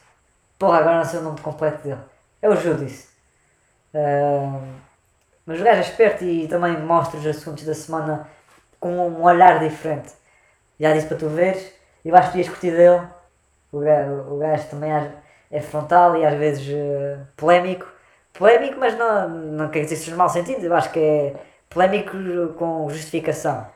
[0.59, 2.01] Porra, agora não sei o nome completo dele.
[2.41, 3.09] É o Judice.
[5.47, 8.29] Mas o gajo é esperto e também mostra os assuntos da semana
[8.79, 10.13] com um olhar diferente.
[10.79, 11.73] Já disse para tu veres.
[12.05, 13.01] Eu acho que ias curtir dele.
[13.71, 14.91] O gajo, o gajo também
[15.51, 17.87] é- frontal e às vezes eh, polémico.
[18.33, 20.65] Polémico, mas não, não quer dizer que seja mau sentido.
[20.65, 21.35] Eu acho que é
[21.69, 22.13] polémico
[22.57, 23.67] com justificação.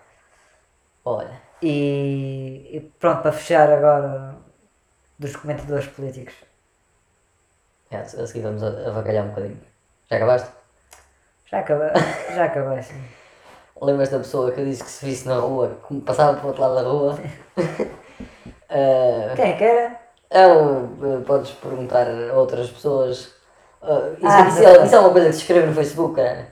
[1.06, 1.42] Olha.
[1.62, 4.36] E, e pronto, para fechar agora
[5.20, 6.36] dos comentadores políticos.
[7.92, 9.62] É, a seguir vamos avacalhar um bocadinho.
[10.10, 10.61] Já acabaste?
[11.52, 11.90] Já acabei,
[12.36, 13.02] já acabei sim.
[13.82, 16.62] Lembras da pessoa que disse que se visse na rua, que passava para o outro
[16.62, 17.20] lado da rua?
[18.74, 20.00] Eh, Quem é que era?
[20.30, 23.34] é um, eh, podes perguntar a outras pessoas.
[23.84, 26.48] eh, isso, Ah, isso é, isso é uma coisa que se escreve no Facebook, cara.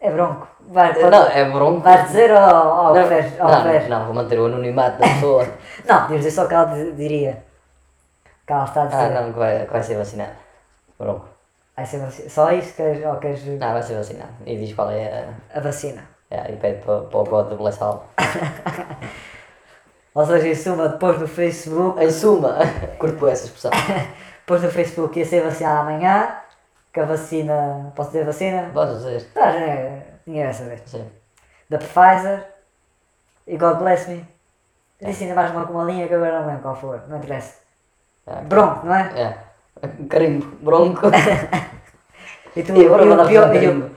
[0.00, 0.48] É bronco.
[0.60, 1.80] Vai, Eh, Não, é bronco.
[1.82, 2.42] Vais dizer ao,
[2.86, 3.88] ao, não, Fer- ao não, Fer?
[3.88, 5.46] não, vou manter o anonimato da pessoa.
[5.86, 7.44] Não, deves dizer só o que ela di- diria.
[8.44, 8.96] Que ela está a dizer.
[8.98, 10.32] ah, não, que vai, que vai ser vacinado.
[10.98, 11.28] Bronco.
[11.76, 14.32] Vai ser vaci- Só isso queres, ou queres Não, vai ser vacinado.
[14.44, 15.58] E diz qual é a.
[15.58, 16.02] a vacina.
[16.30, 18.06] É, e pede para, para o God do Blessal.
[20.14, 22.58] Ou seja, em suma, depois no Facebook, Em suma,
[22.98, 23.70] curto essa expressão.
[24.40, 26.36] depois no Facebook ia ser vacinado amanhã,
[26.92, 28.70] que a vacina, posso dizer vacina?
[28.72, 29.24] Podes dizer?
[29.32, 30.82] Tá, já é, ninguém vai saber.
[30.84, 31.08] Sim.
[31.68, 32.44] Da Pfizer
[33.46, 34.26] e God Bless Me.
[35.00, 37.18] Eu disse ainda mais uma com uma linha que agora não lembro qual foi, não
[37.18, 37.60] interessa.
[38.26, 39.20] Ah, Bronco, não é?
[39.20, 39.38] É.
[40.08, 40.46] Carimbo.
[40.60, 41.06] Bronco.
[42.56, 43.90] E tu, E agora mandar fazer um carimbo.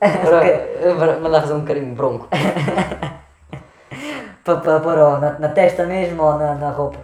[0.00, 2.26] Agora, mandar fazer um carimbo bronco.
[4.44, 6.98] para, para pôr na, na testa mesmo ou na, na roupa.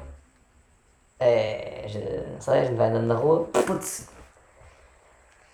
[1.21, 1.87] É.
[2.33, 3.47] Não sei, a gente vai andando na rua.
[3.67, 4.09] Putz.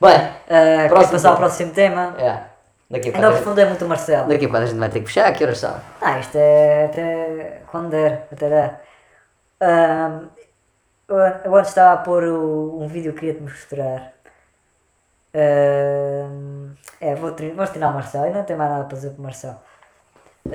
[0.01, 2.15] Bem, Uh, Próximo passar ao próximo tema?
[2.19, 2.41] é.
[2.89, 4.29] Daqui a Ainda aprofundei muito o Marcelo.
[4.29, 5.33] Daqui a pouco a gente vai ter que fechar.
[5.35, 5.75] Que horas são?
[6.01, 8.81] Ah, isto é até quando der, até der.
[9.61, 10.29] Ahm,
[11.09, 14.13] eu, eu antes estava a pôr o- um vídeo que queria te mostrar.
[15.35, 19.11] Ahm, é, vou, ter- vou terminar o Marcelo, ainda não tenho mais nada para fazer
[19.11, 19.57] com o Marcelo.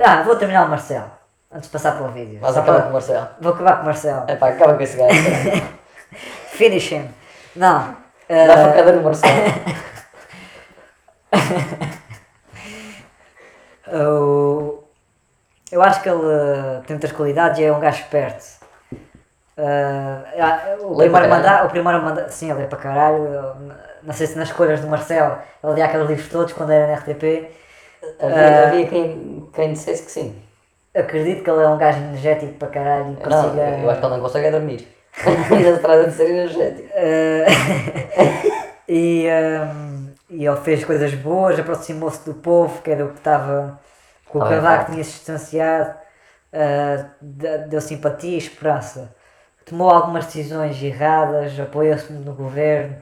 [0.04, 1.10] Ah, vou terminar o Marcelo,
[1.52, 2.40] antes de passar para o vídeo.
[2.40, 3.28] Só acabar para- com o Marcelo.
[3.40, 4.24] Vou acabar com o Marcelo.
[4.28, 5.14] É pá, acaba com esse gajo.
[6.52, 7.08] Finish him.
[7.56, 7.96] Não.
[8.28, 9.32] Dá ah, facada no Marcelo.
[13.86, 14.88] Eu,
[15.70, 18.61] eu acho que ele uh, tem muitas qualidades e é um gajo esperto.
[19.62, 23.54] Uh, o, primeiro mandato, o primeiro mandato, sim, ele é para caralho.
[24.02, 26.94] Não sei se nas escolhas do Marcelo ele lia aqueles livros todos quando era na
[26.94, 27.48] RTP.
[28.20, 30.42] Havia, havia quem, quem dissesse que sim.
[30.94, 33.62] Acredito que ele é um gajo energético para caralho e Não, consiga.
[33.62, 34.88] eu acho que ele não consegue dormir.
[35.14, 36.88] Se trata de ser energético.
[36.88, 43.18] Uh, e, um, e ele fez coisas boas, aproximou-se do povo, que era o que
[43.18, 43.78] estava
[44.26, 44.92] com o Ah, é Cavaco, verdade.
[44.92, 45.94] tinha se distanciado,
[46.52, 49.14] uh, de- deu simpatia e esperança.
[49.66, 52.96] Tomou algumas decisões erradas, apoiou-se no governo,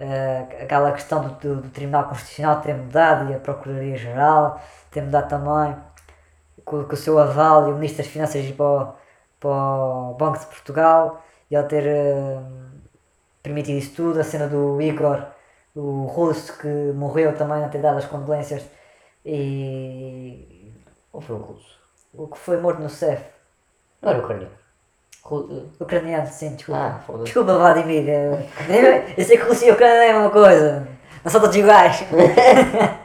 [0.00, 5.28] uh, aquela questão do, do- do Tribunal Constitucional ter mudado e a Procuradoria-Geral ter mudado
[5.28, 5.76] também,
[6.64, 8.94] com, com o seu aval e o Ministro das Finanças ir para o,
[9.40, 11.84] para o Banco de Portugal e ele ter.
[11.86, 12.64] uh,
[13.42, 15.24] permitir isso tudo, a cena do Igor,
[15.74, 18.62] o russo que morreu também a ter dado as condolências
[19.24, 20.72] e
[21.12, 21.78] Ou foi o russo?
[22.14, 23.22] o que foi morto no CEF.
[24.02, 24.56] Não era ucraniano.
[25.80, 26.80] Ucraniano, sim, desculpa.
[26.80, 27.24] Ah, foda-se.
[27.24, 28.08] Desculpa, Vladimir.
[29.16, 30.86] Eu sei que Rússia e Ucrânia é a mesma coisa.
[31.24, 32.04] Não são todos iguais.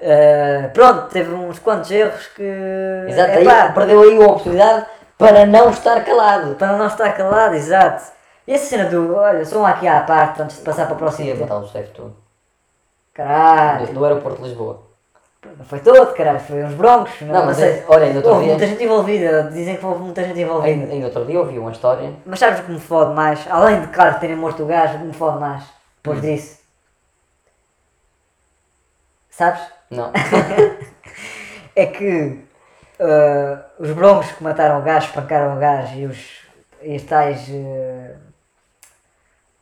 [0.00, 2.42] Eh, pronto, teve uns quantos erros que.
[3.08, 4.86] Exato, Epá, aí perdeu aí uma oportunidade
[5.18, 6.54] para não estar calado.
[6.54, 8.04] para não estar calado, exato.
[8.46, 9.16] E essa cena do.
[9.16, 11.46] Olha, só um aqui à parte antes de passar para o próximo Sim, a tema.
[11.48, 12.14] matar o chefe todo.
[13.12, 13.88] Caralho.
[13.88, 14.87] Do aeroporto de Lisboa.
[15.64, 17.20] Foi todo, caralho, foi uns broncos.
[17.22, 17.68] Não, mas sei.
[17.80, 20.68] é- olha, ainda outro Houve dia- muita gente envolvida, dizem que houve muita gente envolvida.
[20.82, 22.12] Ainda, ainda outro dia ouvi uma história.
[22.24, 23.46] Mas sabes o que me fode mais?
[23.50, 25.64] Além de, claro, terem morto o gajo, o que me fode mais?
[26.02, 26.22] Depois Hum.
[26.22, 26.58] disso.
[29.30, 29.60] Sabes?
[29.90, 30.12] Não.
[31.76, 32.44] É que
[32.98, 36.40] ah, os broncos que mataram o gajo, espancaram o gajo e os,
[36.82, 37.48] e os tais.
[37.50, 38.16] ah,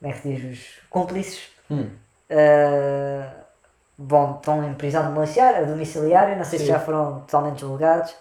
[0.01, 0.45] como é que diz?
[0.45, 1.49] Os cúmplices.
[1.70, 1.91] Hum.
[2.30, 3.28] ah,
[3.99, 6.72] bom, estão em prisão domiciliária, domiciliária, não sei se Sim.
[6.72, 8.14] já foram totalmente julgados.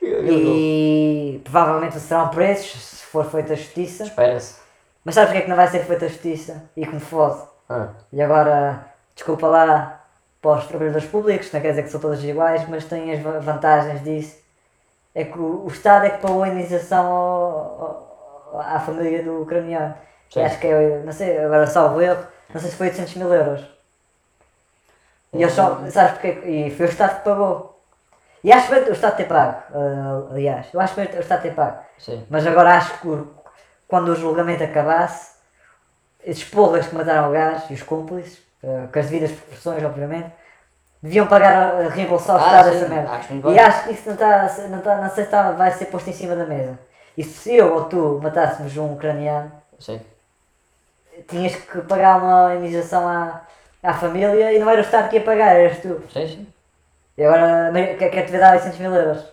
[0.00, 4.04] Eu- eu- E provavelmente serão presos se for feita a justiça.
[4.04, 4.60] Espera-se.
[5.04, 6.64] Mas sabes porque é que não vai ser feita a justiça?
[6.76, 7.40] E que me fode.
[7.68, 10.00] Ah, E agora, desculpa lá
[10.40, 13.38] para os trabalhadores públicos, não quer dizer que são todos iguais, mas tem as va-
[13.38, 14.36] vantagens disso.
[15.14, 18.10] É que o, o Estado é que pagou a indenização ao-
[18.52, 19.94] ao- à família do ucraniano.
[20.36, 23.64] Acho que é, não sei, agora salvo erro, não sei se foi 800 mil euros.
[25.32, 26.28] E eles só, sabes porque?
[26.48, 27.80] E foi o Estado que pagou.
[28.44, 31.54] E acho bem o Estado ter pago, ah, aliás, eu acho bem o Estado ter
[31.54, 31.78] pago.
[31.98, 32.24] sim.
[32.28, 33.24] Mas agora acho que
[33.86, 35.32] quando o julgamento acabasse,
[36.24, 40.30] esses porras que mataram o gajo e os cúmplices, eh, com as devidas proporções, obviamente,
[41.02, 43.10] deviam pagar, a reembolsar o Ah, Estado sim, essa merda.
[43.12, 45.86] acho e acho que isso não, está, não, está, não sei se está, vai ser
[45.86, 46.78] posto em cima da mesa.
[47.16, 50.00] E se eu ou tu matássemos um ucraniano, Sim.
[51.28, 53.42] tinhas que pagar uma indenização à,
[53.82, 56.00] à família e não era o Estado que ia pagar, eras tu.
[56.12, 56.46] Sim, sim.
[57.16, 59.24] E agora me- quer, quer te ver dar 800 mil euros.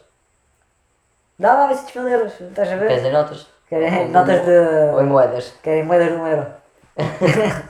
[1.37, 2.87] Dá lá 800 mil euros, estás a ver?
[2.89, 3.47] Queres em notas?
[3.69, 4.51] Querem Ou- notas de.
[4.93, 5.53] Ou em moedas.
[5.63, 6.47] Querem moedas de um euro.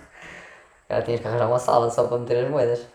[0.87, 2.87] Cara, tinhas que arranjar uma sala só para meter as moedas.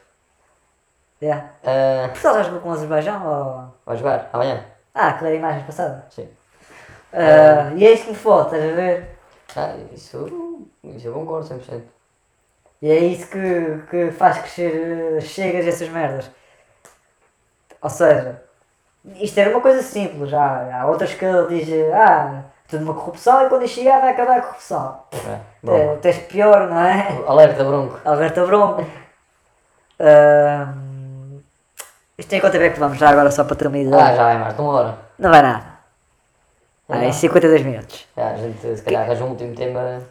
[1.22, 1.51] Yeah.
[1.64, 3.74] Ah, Portugal já jogou com o Azerbaijão ou.
[3.87, 4.28] vai jogar?
[4.32, 4.64] Amanhã?
[4.93, 6.05] Ah, aquela imagem passada.
[6.11, 6.28] Sim.
[7.12, 9.09] Ah, e é isso que me falta, estás a ver?
[9.57, 11.82] Ah, isso, isso eu concordo 100%.
[12.85, 16.30] E é isso que, que faz crescer chegas essas merdas.
[17.80, 18.43] Ou seja,
[19.16, 20.35] isto era uma coisa simples.
[20.35, 24.11] Há, há outras que ele diz, ah, tudo uma corrupção e quando isto chegar vai
[24.11, 25.01] acabar a corrupção.
[25.14, 25.97] É, bom.
[26.03, 27.09] tens pior, não é?
[27.26, 27.99] Alerta bronco.
[28.05, 28.87] Alberto Bronco.
[29.99, 31.41] Ahm,
[32.18, 33.97] isto tem quanto tempo é que vamos já agora só para ter uma ideia?
[33.97, 34.99] Ah, já vai mais de uma hora.
[35.18, 35.64] Não vai nada.
[36.91, 37.05] Ah, Não.
[37.05, 38.07] em 52 minutos.
[38.14, 40.03] A gente se calhar arranja um último tema.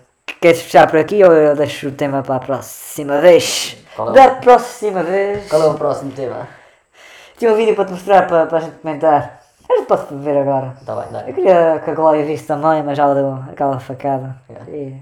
[0.43, 3.77] Queres fechar por aqui ou eu deixo o tema para a próxima vez?
[3.95, 5.47] Qual é o- Da próxima vez.
[5.49, 6.49] Qual é o próximo tema?
[7.37, 9.39] Tinha um vídeo para te mostrar para, para a gente comentar.
[9.69, 10.73] A gente pode ver agora.
[10.85, 11.23] Tá bem, Eu dá.
[11.31, 14.35] queria que a Glória visse também, mas ela deu aquela facada.
[14.49, 14.69] Yeah.
[14.69, 15.01] E,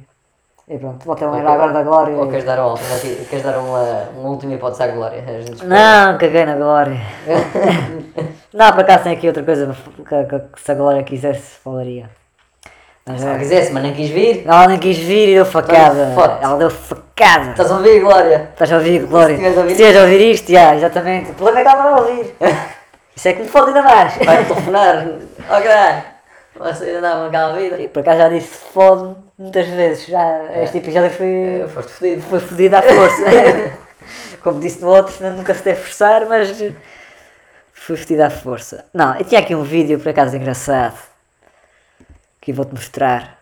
[0.68, 2.16] e pronto, vou ter a lembrar agora da Glória.
[2.18, 3.82] Ou e- queres dar, uma, queres dar uma,
[4.16, 5.24] uma última hipótese à Glória?
[5.66, 7.02] Não, caguei na Glória.
[8.54, 12.12] não, por acaso tem aqui outra coisa que, que- que se a Glória quisesse falaria.
[13.06, 14.44] Se não é, quisesse, mas nem quis vir.
[14.46, 16.14] ela nem quis vir e deu facada.
[16.42, 17.52] Ela deu facada.
[17.52, 18.50] Estás a ouvir, Glória?
[18.54, 19.38] Estás a ouvir, Glória?
[19.38, 21.32] Se estiveres a ouvir isto, já, exatamente.
[21.32, 22.36] O problema é que ela não vai ouvir.
[23.16, 24.16] Isso é que me fode ainda mais.
[24.18, 25.08] Vai telefonar.
[25.40, 26.04] Oh caralho.
[26.60, 27.80] Você ainda dá uma aquela vida.
[27.80, 30.06] E por acaso já disse fode muitas vezes.
[30.06, 32.22] Já, este episódio foi, É, Foste fodido.
[32.22, 33.24] foi fodido à força.
[34.44, 36.50] Como disse no outro, nunca se deve forçar, mas
[37.74, 38.86] foi fodido à força.
[38.94, 41.11] Não, eu tinha aqui um vídeo por acaso engraçado
[42.42, 43.40] que eu vou-te mostrar.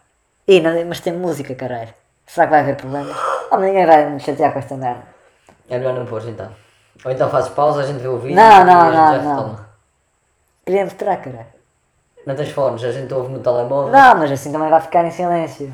[0.47, 1.93] Ih, não, mas tem música, caralho.
[2.27, 3.11] Será que vai haver problema?
[3.51, 5.03] Oh, ninguém vai me chatear com esta merda.
[5.69, 6.51] É melhor não pôr então.
[7.03, 9.13] Ou então fazes pausa, a gente vê o vídeo Não, e não, a gente não,
[9.13, 9.35] já não.
[9.35, 9.69] retoma.
[10.65, 11.45] Queria mostrar, caralho.
[12.25, 13.91] Não tens fones, a gente ouve no telemóvel.
[13.91, 15.73] Não, mas assim também vai ficar em silêncio.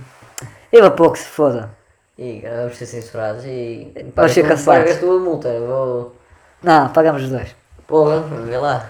[0.72, 1.70] Eu vou pouco se foda.
[2.18, 3.92] E cara, vamos ser censurados e.
[4.16, 4.94] Vamos ser cancelados.
[4.94, 5.48] Pagas a multa.
[5.50, 6.16] eu Vou.
[6.64, 7.56] Não, pagamos os dois.
[7.88, 8.90] Porra, vê lá.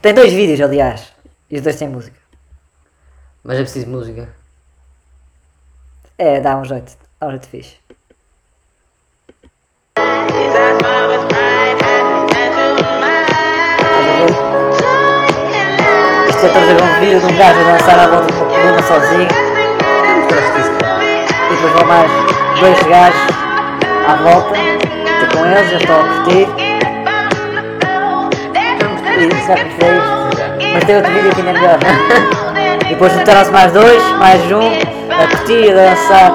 [0.00, 1.12] Tem dois vídeos, aliás.
[1.50, 2.25] E os dois têm música.
[3.46, 4.28] Mas é preciso música.
[6.18, 6.96] É, dá um jeito.
[7.20, 7.76] Dá um jeito fixe.
[16.28, 18.82] Isto é trazer um vídeo de um gajo a dançar à volta de uma coluna
[18.82, 19.28] sozinho.
[21.44, 22.10] E depois vão mais
[22.58, 23.20] dois gajos
[24.08, 24.58] à volta.
[24.58, 26.48] Estou com eles, eu estou a curtir.
[29.18, 30.16] E já curtei isto.
[30.74, 32.45] Mas tem outro vídeo que ainda é melhor.
[32.88, 34.68] Depois juntaram-se mais dois, mais um,
[35.12, 36.32] a curtir a dançar.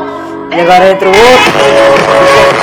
[0.56, 2.62] E agora entra o outro.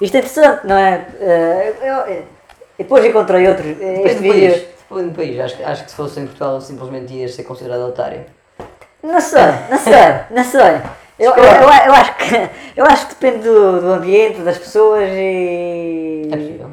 [0.00, 1.06] Isto é interessante, não é?
[1.20, 2.22] Eh, eu- eu-
[2.78, 3.62] E depois encontrei outro.
[3.62, 4.54] Depende Este do país.
[4.88, 5.40] Depende do país.
[5.40, 8.24] Acho, que- acho que se fosse em Portugal simplesmente ias ser considerado otário.
[9.02, 10.80] Não sei, não sei, não sei.
[11.18, 16.28] Eu, eu, eu acho que, eu acho que depende do, do ambiente, das pessoas e.
[16.32, 16.70] É possível.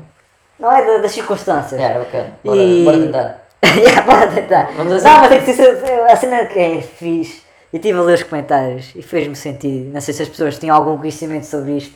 [0.60, 1.80] Não é da- das circunstâncias.
[1.80, 2.26] É, ok.
[2.44, 3.48] Bora, E- bora tentar.
[3.78, 4.72] yeah, bora tentar.
[4.76, 5.06] Vamos assim.
[5.08, 5.84] Não, mas tem que ser.
[6.10, 7.44] A cena que é fixe.
[7.72, 9.92] Eu estive a ler os comentários e fez-me sentido.
[9.94, 11.96] Não sei se as pessoas tinham algum conhecimento sobre isto.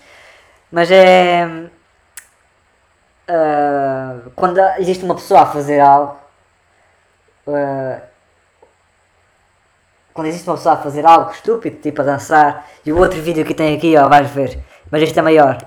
[0.72, 1.48] Mas é.
[3.28, 6.18] ah, quando existe uma pessoa a fazer algo.
[7.48, 8.02] ah,
[10.14, 13.46] quando existe uma pessoa a fazer algo estúpido, tipo a dançar, e o outro vídeo
[13.46, 14.60] que tem aqui, ó, vais ver.
[14.92, 15.58] Mas este é maior.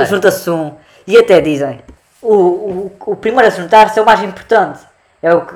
[0.08, 0.76] Junta-se um.
[1.08, 1.82] E até dizem.
[2.22, 4.80] O, o, o primeiro a juntar-se é o mais importante.
[5.22, 5.56] É o que.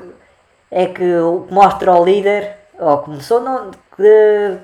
[0.72, 1.04] É que
[1.50, 2.56] mostra ao líder.
[2.80, 4.58] Ou começou não, que.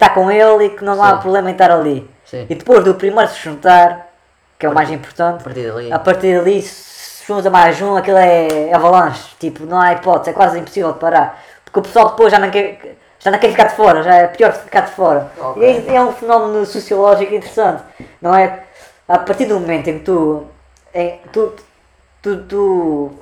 [0.00, 1.20] Está com ele e que não há Sim.
[1.20, 2.10] problema em estar ali.
[2.24, 2.46] Sim.
[2.48, 4.08] E depois do primeiro se juntar,
[4.58, 5.42] que é o mais importante.
[5.42, 5.92] A partir dali.
[5.92, 9.36] A partir dali, se junta mais um, aquilo é avalanche.
[9.38, 11.38] Tipo, não há hipótese, é quase impossível de parar.
[11.62, 14.26] Porque o pessoal depois já não quer, já não quer ficar de fora, já é
[14.28, 15.30] pior ficar de fora.
[15.38, 15.62] Ok.
[15.62, 17.82] E é, é um fenómeno sociológico interessante,
[18.22, 18.60] não é?
[19.06, 20.46] A partir do momento em que tu,
[20.94, 21.52] em, tu,
[22.22, 23.12] tu, tu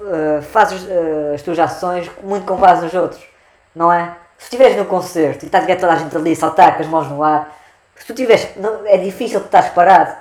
[0.00, 3.22] eh, fazes eh, as tuas ações muito com base nos outros,
[3.72, 4.16] não é?
[4.38, 7.08] Se estiveres no concerto e está toda a gente ali a saltar com as mãos
[7.08, 7.54] no ar,
[7.96, 10.16] se tu tiveres, não, é difícil tu estás parado,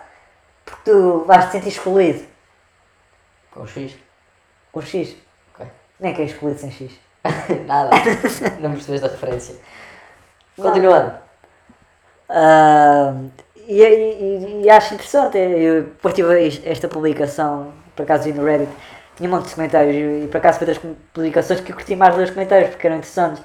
[0.66, 2.26] porque tu vais te sentir excluído
[3.52, 3.94] Com X.
[4.72, 5.16] com X.
[5.54, 5.68] Ok.
[6.00, 6.92] Nem que é excluído sem X.
[7.68, 7.92] Nada.
[8.60, 9.56] não percebeste a referência.
[10.56, 11.14] Continuando.
[12.30, 13.14] Ah,
[13.68, 18.72] e, e- e acho interessante, eu depois tive esta publicação, por acaso vi no Reddit,
[19.16, 20.78] tinha um monte de comentários e, e por acaso foi das
[21.14, 23.44] publicações que eu curti mais ler os comentários porque eram interessantes.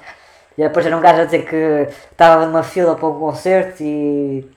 [0.57, 4.49] E depois era um gajo a dizer que estava numa fila para um concerto e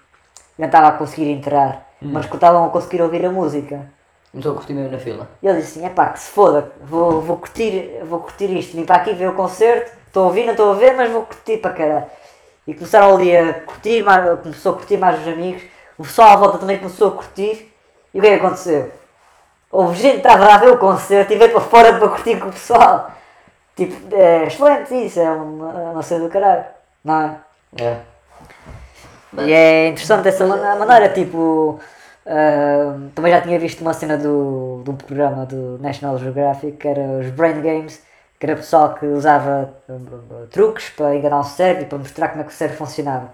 [0.58, 3.90] não estava a conseguir entrar, mas que estavam a conseguir ouvir a música.
[4.30, 5.28] Começou a curtir mesmo na fila.
[5.42, 8.76] E ele disse assim, é pá, que se foda, vou, vou, curtir, vou curtir isto,
[8.76, 11.22] vim para aqui ver o concerto, estou a ouvir, não estou a ver, mas vou
[11.22, 12.06] curtir para caralho.
[12.66, 15.62] E começaram ali a curtir, mais, começou a curtir mais os amigos,
[15.96, 17.72] o pessoal à volta também começou a curtir,
[18.12, 18.90] e o que é que aconteceu?
[19.70, 22.48] Houve gente que estava a ver o concerto e veio para fora para curtir com
[22.48, 23.10] o pessoal.
[23.76, 26.64] Tipo, é excelente isso, é uma, é uma cena do caralho,
[27.04, 27.40] não é?
[27.84, 28.00] É.
[29.38, 31.78] E é interessante essa man- maneira, tipo.
[32.26, 36.88] ah, também já tinha visto uma cena do, de um programa do National Geographic que
[36.88, 38.02] era os Brain Games,
[38.38, 42.42] que era pessoal que usava ah, truques para enganar o cérebro e para mostrar como
[42.42, 43.32] é que o cérebro funcionava.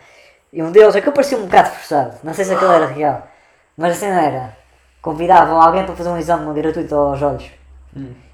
[0.52, 3.26] E um deles, aquilo parecia um bocado forçado, não sei se aquilo era real,
[3.76, 4.56] mas a cena era:
[5.00, 7.50] convidavam alguém para fazer um exame gratuito aos olhos.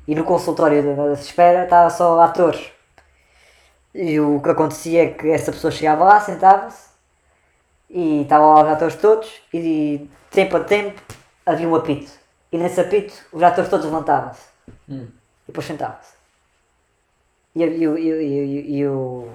[0.09, 2.73] E no consultório de, de espera estava só atores.
[3.95, 6.89] E o que acontecia é que essa pessoa chegava lá, sentava-se
[7.91, 11.01] e estavam lá os atores todos e de tempo a tempo
[11.45, 12.11] havia um apito.
[12.53, 14.47] E nesse apito os atores todos levantavam-se
[14.89, 15.07] Hum.
[15.45, 16.13] e depois sentavam-se.
[17.55, 19.29] E, e, o- e, e, o- e, o,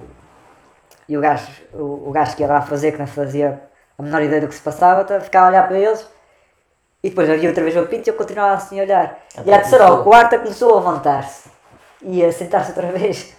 [1.08, 3.62] e o gajo, o, o gajo que ia lá fazer, que não fazia
[3.98, 6.08] a menor ideia do que se passava, tá- ficava a olhar para eles
[7.04, 9.18] e depois havia outra vez o apito e eu continuava assim a olhar.
[9.36, 11.50] e Até a terceira ou a quarta começou a levantar-se
[12.02, 13.34] e a sentar-se outra vez,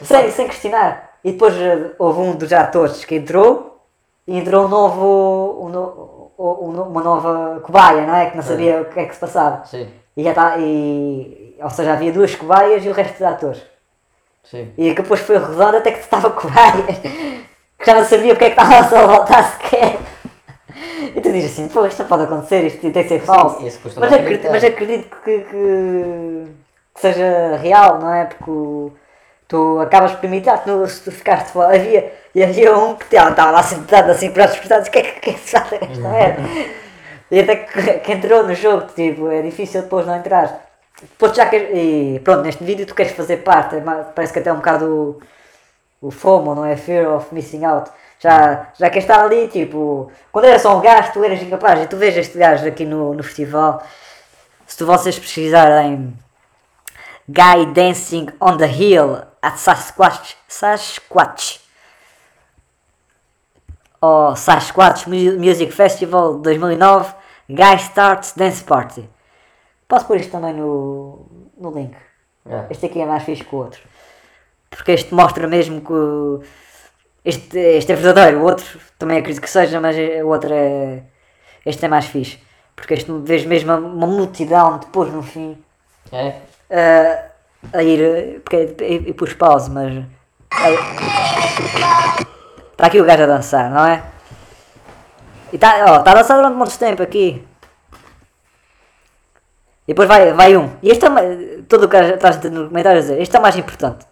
[0.00, 1.10] sem, sem questionar.
[1.22, 3.84] E depois eh, houve um dos atores que entrou
[4.26, 8.30] e entrou um novo, um no- um uma nova cobaia, não é?
[8.30, 9.64] Que não sabia o que é que se passava.
[9.66, 9.88] Sim.
[10.16, 13.62] E já tá, e, ou seja, havia duas cobaias e o resto dos atores.
[14.42, 14.72] Sim.
[14.76, 16.98] E depois foi rodando até que estava cobaias,
[17.78, 19.98] que já não sabia porque é que estava a voltar sequer.
[21.14, 23.60] E tu dizes assim, pô, isto não pode acontecer, isto tem que ser falso.
[23.78, 26.46] custa Mas acredito, mas acredito que, que,
[26.94, 28.24] que seja real, não é?
[28.24, 28.92] Porque o-
[29.48, 31.74] tu acabas por imitar, tu, se tu ficares de fora.
[31.76, 35.20] Havia, e havia um que estava lá sentado assim, braços cruzados, o que é que,
[35.20, 36.42] que, é que se trata esta merda?
[37.30, 40.66] E até que, que entrou no jogo, tipo, é difícil depois não entrar.
[41.00, 43.80] Depois já queres, e pronto, neste vídeo tu queres fazer parte, é
[44.14, 45.20] parece que até é um bocado
[46.02, 46.76] o, o FOMO, não é?
[46.76, 47.90] Fear of Missing Out.
[48.22, 51.80] Já, já queres estar ali, tipo, quando era só um gajo, tu eras incapaz.
[51.80, 53.82] E tu vês este gajo aqui no, no festival,
[54.66, 56.16] se tu vocês pesquisarem
[57.28, 61.60] Guy Dancing on the Hill at Sasquatch, Sasquatch
[64.00, 67.14] ou Sasquatch Mu- Music Festival 2009
[67.48, 69.08] Guy Starts Dance Party.
[69.88, 71.94] Posso pôr isto também no, no link.
[72.48, 72.66] É.
[72.70, 73.80] Este aqui é mais fixe que o outro.
[74.70, 76.46] Porque este mostra mesmo que
[77.24, 78.66] Este, este é verdadeiro, o outro
[78.98, 81.02] também acredito que seja, mas o outro é.
[81.64, 82.38] Este é mais fixe.
[82.74, 85.56] Porque este vês mesmo uma multidão depois no fim
[86.10, 86.34] É?
[86.70, 88.40] a, a ir.
[88.40, 90.04] Porque eu, eu pus pause, mas.
[92.72, 94.02] Está aqui o gajo a dançar, não é?
[95.52, 97.46] E está ó, tá a dançar durante muito tempo aqui.
[99.86, 100.70] E depois vai, vai um.
[100.82, 103.56] E este é todo o que estás no comentário a dizer, este é o mais
[103.56, 104.06] importante.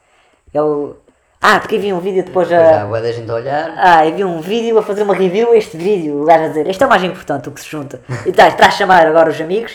[0.53, 0.97] É o.
[1.43, 2.85] Ah, porque vi um vídeo depois Já a.
[2.85, 3.73] boa da gente a olhar.
[3.79, 6.69] Ah, vi um vídeo a fazer uma review a este vídeo, o gajo a dizer,
[6.69, 8.01] este é o mais importante, o que se junta.
[8.27, 9.73] E estás, estás a chamar agora os amigos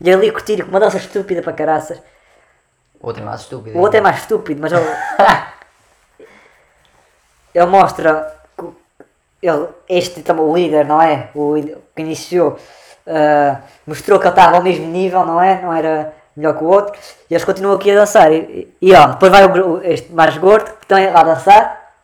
[0.00, 2.02] e ali a curtir com uma dança estúpida para caraças.
[3.00, 3.78] O outro é mais estúpido.
[3.78, 4.84] O outro é mais estúpido, mas ele.
[7.54, 8.34] ele mostra.
[8.58, 8.66] que
[9.46, 11.28] Ele, este também, o líder, não é?
[11.34, 11.54] O
[11.94, 12.58] que iniciou.
[13.06, 15.62] ah, mostrou que ele estava ao mesmo nível, não é?
[15.62, 16.98] Não era melhor que o outro.
[17.30, 18.32] E eles continuam aqui a dançar.
[18.32, 18.36] E,
[18.80, 21.94] e, e, ó, depois vai o, este mais gordo, que também lá a dançar.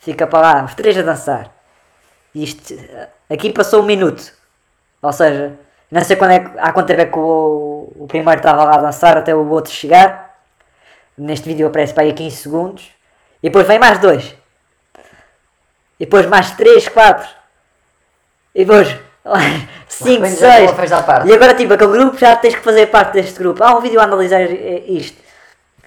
[0.00, 1.52] Fica para lá, os três a dançar.
[2.34, 2.74] E isto.
[3.28, 4.32] Aqui passou um minuto.
[5.02, 5.58] Ou seja,
[5.90, 8.80] não sei quando é, há quanto tempo é que o, o primeiro estava lá a
[8.80, 10.38] dançar até o outro chegar.
[11.16, 12.90] Neste vídeo aparece para aí 15 segundos.
[13.42, 14.34] E depois vem mais dois.
[15.98, 17.28] E depois mais 3, 4.
[18.54, 18.96] E depois
[19.88, 20.70] 5, repente já 6.
[20.70, 21.28] uma festa à parte.
[21.28, 23.62] E agora tipo aquele grupo já tens que fazer parte deste grupo.
[23.62, 25.18] Há um vídeo a analisar isto.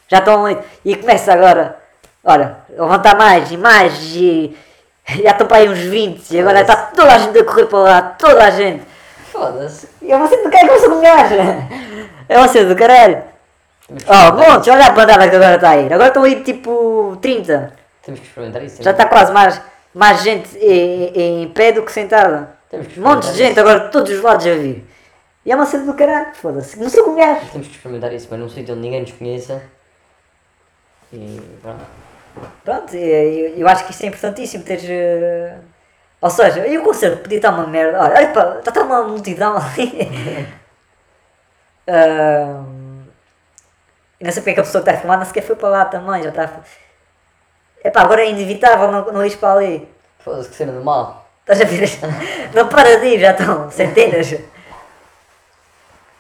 [0.08, 0.58] Já estão ali.
[0.86, 1.78] E começa agora.
[2.24, 4.56] Olha, levantar mais e mais e.
[5.22, 7.80] Já estão para aí uns 20 e agora está toda a gente a correr para
[7.80, 8.86] lá, toda a gente.
[9.32, 9.90] Foda-se.
[10.02, 11.36] E é você do caralho que eu sou um gajo.
[12.30, 13.22] É você do caralho.
[13.90, 15.92] Oh, montes, olha a bandada que agora está a ir.
[15.92, 17.74] Agora estão a ir tipo 30.
[18.02, 18.82] Temos que experimentar isso.
[18.82, 19.62] Já está quase mais,
[19.94, 22.53] mais gente em, em pé do que sentada.
[22.74, 24.84] Temos que Montes de gente agora de todos os lados a vir.
[25.46, 26.80] E é uma cena do caralho, foda-se.
[26.80, 27.52] Não sou com um gajo.
[27.52, 29.62] Temos que experimentar isso, mas num sítio onde ninguém nos conheça.
[31.12, 31.86] E pronto.
[32.66, 34.86] Pronto, eu, eu acho que isso é importantíssimo teres.
[34.90, 35.56] eh,
[36.20, 38.02] Ou seja, e o concerto podia estar uma merda.
[38.02, 40.10] Olha, olha pá, está tá uma multidão ali.
[44.20, 45.56] E não sei porque é que a pessoa que está a filmar não sequer foi
[45.56, 46.50] para lá também, já está.
[47.84, 49.88] Epá, agora é inevitável não, não ir para ali.
[50.20, 51.23] Foda-se que cena de mal.
[51.48, 51.90] Estás a ver?
[52.56, 54.32] Não para de ir, já estão centenas.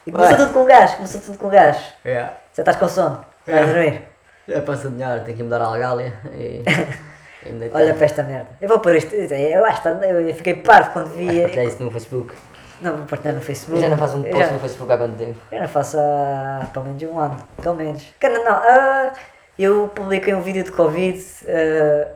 [0.06, 0.46] E começou Vai.
[0.46, 1.78] tudo com gás, começou tudo com gás.
[2.04, 2.28] É.
[2.54, 4.02] Já estás com sono, vais dormir.
[4.50, 6.62] É para se dinheiro, tenho que mudar a Algália e.
[7.46, 7.72] e.
[7.74, 8.48] Olha para esta merda.
[8.62, 9.14] Eu vou pôr isto.
[9.16, 11.40] Eu acho que eu fiquei parvo quando vi.
[11.42, 12.34] Partilhar isso no Facebook.
[12.82, 13.78] Não, vou partilhar no Facebook.
[13.78, 15.40] Eu já não faço um post já- no Facebook há quanto tempo?
[15.50, 17.38] Eu não faço há pelo menos um ano.
[17.62, 18.04] Pelo menos.
[18.20, 18.52] Que Não, não.
[18.52, 19.14] ah,
[19.58, 22.08] eu publiquei um vídeo de Covid ah,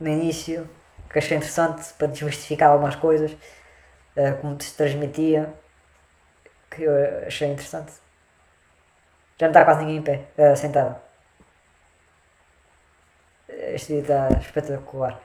[0.00, 0.66] no início
[1.12, 3.36] que achei interessante para desmistificar algumas coisas.
[4.16, 5.52] ah, como se transmitia.
[6.70, 7.92] Que eu achei interessante.
[9.38, 10.96] Já não está quase ninguém em pé, ah, sentado.
[13.48, 15.20] Este vídeo está espetacular.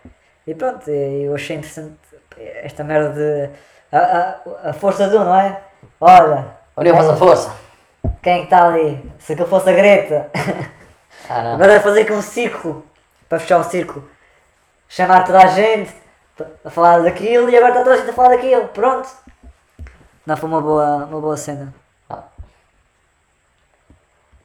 [0.45, 1.97] E pronto, eu achei interessante
[2.37, 3.49] esta merda de.
[3.91, 5.61] A, a, a força do, não é?
[5.99, 6.55] Olha,
[6.93, 7.67] faz a força!
[8.21, 9.11] quem é que está ali?
[9.19, 10.29] Se aquilo fosse a Greta.
[11.29, 11.53] Ah não.
[11.55, 12.85] Agora é fazer aqui um círculo.
[13.27, 14.09] Para fechar o círculo.
[14.89, 15.93] Chamar toda a gente
[16.63, 18.67] a falar daquilo e agora está toda a gente a falar daquilo.
[18.69, 19.09] Pronto.
[20.25, 21.73] Não foi uma boa, uma boa cena.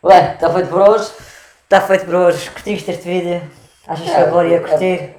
[0.04, 1.12] Bem, está feito por hoje.
[1.64, 2.50] Está feito por hoje.
[2.50, 3.50] Curtiste este vídeo?
[3.86, 5.16] Achas que a Glória ia curtir?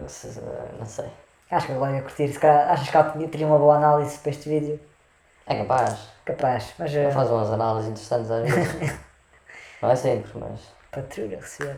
[0.00, 1.08] Não sei.
[1.50, 2.28] Acho que a Glória ia curtir.
[2.32, 4.80] Se calhar, achas que tinha- teria uma boa análise para este vídeo?
[5.46, 6.08] É capaz.
[6.24, 6.74] Capaz.
[6.78, 8.98] Mas uh, faz umas análises interessantes às vezes.
[9.80, 10.60] não é sempre, mas.
[10.90, 11.76] patrulha recebeu.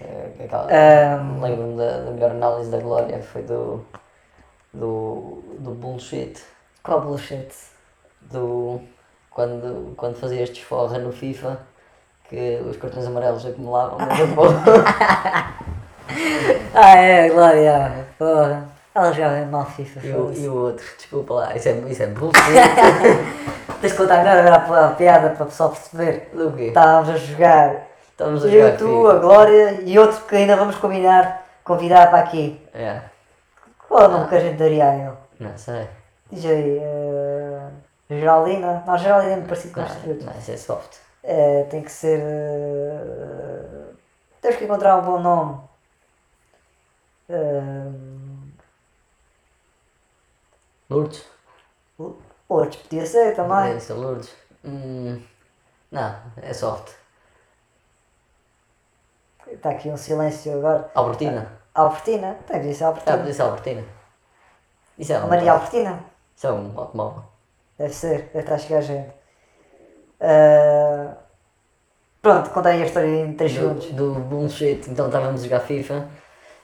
[0.00, 1.40] É, Ahm.
[1.42, 3.84] Lembro-me da, da melhor análise da Glória foi do.
[4.72, 5.42] do.
[5.58, 6.40] do bullshit.
[6.82, 7.48] Qual bullshit?
[8.30, 8.80] Do.
[9.30, 11.58] quando, quando fazias desforra no FIFA
[12.28, 13.98] que os cartões amarelos acumulavam.
[16.74, 18.06] Ah, é, Glória.
[18.18, 18.66] Porra.
[18.94, 20.06] Ela jogava bem mal FIFA.
[20.06, 22.42] e, o, e o outro, desculpa lá, isso é, isso é bullshit.
[23.80, 26.30] Tens de contar agora agora a, a piada para o pessoal perceber.
[26.32, 26.64] do quê?
[26.68, 27.86] Estávamos a jogar.
[28.18, 32.60] Estamos a Eu, tu, a Glória e outro que ainda vamos combinar, convidar para aqui.
[32.74, 33.00] É,
[33.86, 35.16] Qual é o nome que a gente daria a ele?
[35.38, 35.88] não sei.
[36.28, 36.78] Diz aí.
[36.82, 37.68] eh,
[38.10, 38.82] Geraldina?
[38.84, 40.24] Não, Geraldina é muito parecido com Não, fruto.
[40.24, 40.96] não, isso é soft.
[41.22, 42.18] Eh, tem que ser.
[42.20, 43.92] eh,
[44.42, 45.60] temos que encontrar um bom nome.
[47.28, 47.92] Eh,
[50.90, 51.24] Lourdes?
[52.48, 53.76] outros podia ser também.
[53.76, 54.34] Isso é Lourdes.
[54.64, 55.22] Hum,
[55.92, 56.97] não, é soft.
[59.58, 60.88] Está aqui um silêncio agora.
[60.94, 61.52] Albertina.
[61.74, 62.36] Albertina?
[62.46, 63.18] Tem que dizer Ah, Albertina.
[63.18, 63.84] podia ser Albertina.
[64.96, 65.28] Isso é um.
[65.28, 66.00] Maria Albertina?
[66.36, 67.22] Isso é um automóvel.
[67.76, 69.08] Deve ser, deve estar a chegar gente.
[70.20, 71.14] Ah,
[72.20, 73.86] Pronto, contei a história em 3 do, segundos.
[73.92, 74.90] do bullshit.
[74.90, 76.08] Então estávamos a jogar FIFA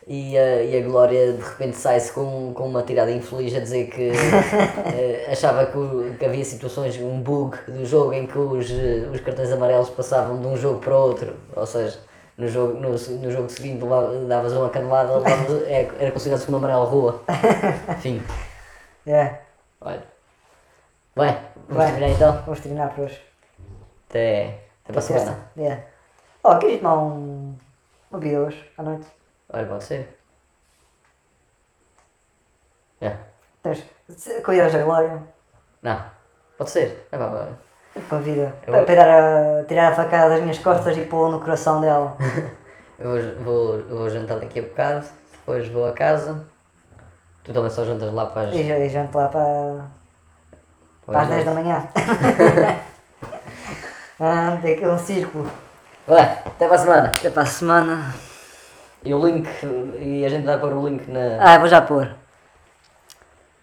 [0.07, 3.87] e, a e a Glória de repente sai-se com, com uma tirada infeliz a dizer
[3.89, 8.69] que eh, achava que, que havia situações, um bug do jogo em que os,
[9.13, 11.37] os cartões amarelos passavam de um jogo para outro.
[11.55, 11.99] Ou seja,
[12.37, 13.85] no jogo, no, no jogo seguinte
[14.28, 17.22] davas uma canelada, levavas- é- era considerado segundo amarelo rua.
[17.97, 18.22] Enfim,
[19.07, 19.41] É,
[19.80, 20.03] olha.
[21.16, 21.37] Bem,
[21.68, 21.87] vamos Bem.
[21.93, 22.43] terminar então.
[22.43, 23.22] vamos terminar por hoje.
[24.09, 25.51] Até, até para a semana.
[25.57, 25.82] É.
[26.43, 27.57] Oh, queres tomar um.
[28.11, 29.07] uma bebida hoje, à noite?
[29.53, 30.18] Olha, pode ser.
[33.01, 33.16] É.
[33.62, 33.85] Tens.
[34.45, 35.22] Cuidas da glória.
[35.82, 36.05] Não,
[36.59, 37.07] pode ser.
[37.12, 37.49] É, pá, pá.
[38.09, 38.55] Com a vida.
[38.67, 42.17] Eu- Para tirar a, tirar a facada das minhas costas e pô-la no coração dela.
[42.97, 46.45] Eu vou, vou, eu vou jantar daqui a bocado, depois vou a casa.
[47.43, 49.85] Tu também só jantas lá para as, E e janto lá para.
[51.05, 51.89] para as 10 da manhã.
[54.21, 55.51] ah, tem aqui um círculo.
[56.07, 57.09] Vai, até para a semana.
[57.09, 58.15] Até para a semana.
[59.05, 59.49] E o link,
[59.99, 61.37] e a gente vai pôr o link na.
[61.41, 62.09] Ah, vou já pôr.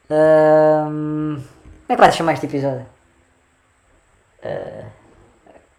[0.10, 2.86] Ahm, como é que vai chamar este episódio?
[4.44, 4.84] Eh,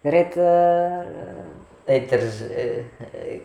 [0.03, 0.41] Greta.
[1.87, 2.41] haters.
[2.41, 2.83] eh,
[3.13, 3.41] eh,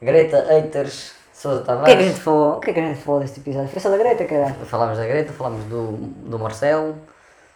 [0.00, 2.06] Greta Haters Sousa O que é que a Tavares.
[2.06, 2.56] gente falou?
[2.56, 3.68] O que é que a gente falou deste episódio?
[3.68, 4.54] Foi só da Greta, caralho.
[4.66, 6.96] Falámos da Greta, falámos do, do Marcelo,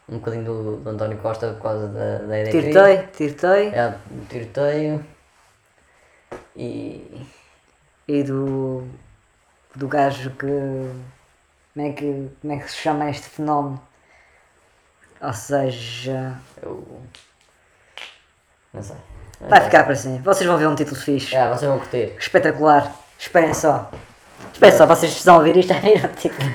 [0.08, 2.50] um bocadinho do, do António Costa por causa da, da EDP.
[2.62, 3.68] Tirtei, tirtei.
[3.68, 5.04] É, do tiroteio.
[6.56, 7.26] E.
[8.08, 8.84] E do.
[9.74, 10.46] do gajo que.
[11.74, 13.80] Como é que, como é que se chama este fenómeno?
[15.26, 16.38] Ou seja.
[16.62, 17.02] Eu.
[18.72, 18.96] Não sei.
[19.40, 20.22] Vai ficar para sempre.
[20.22, 21.34] Vocês vão ver um título fixe.
[21.34, 22.14] É, vocês vão curtir.
[22.16, 22.94] Espetacular.
[23.18, 23.90] Esperem só.
[24.52, 26.52] Esperem só, vocês a ouvir isto a o título.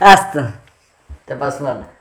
[0.00, 0.54] Hasta.
[1.24, 1.99] Até para a semana.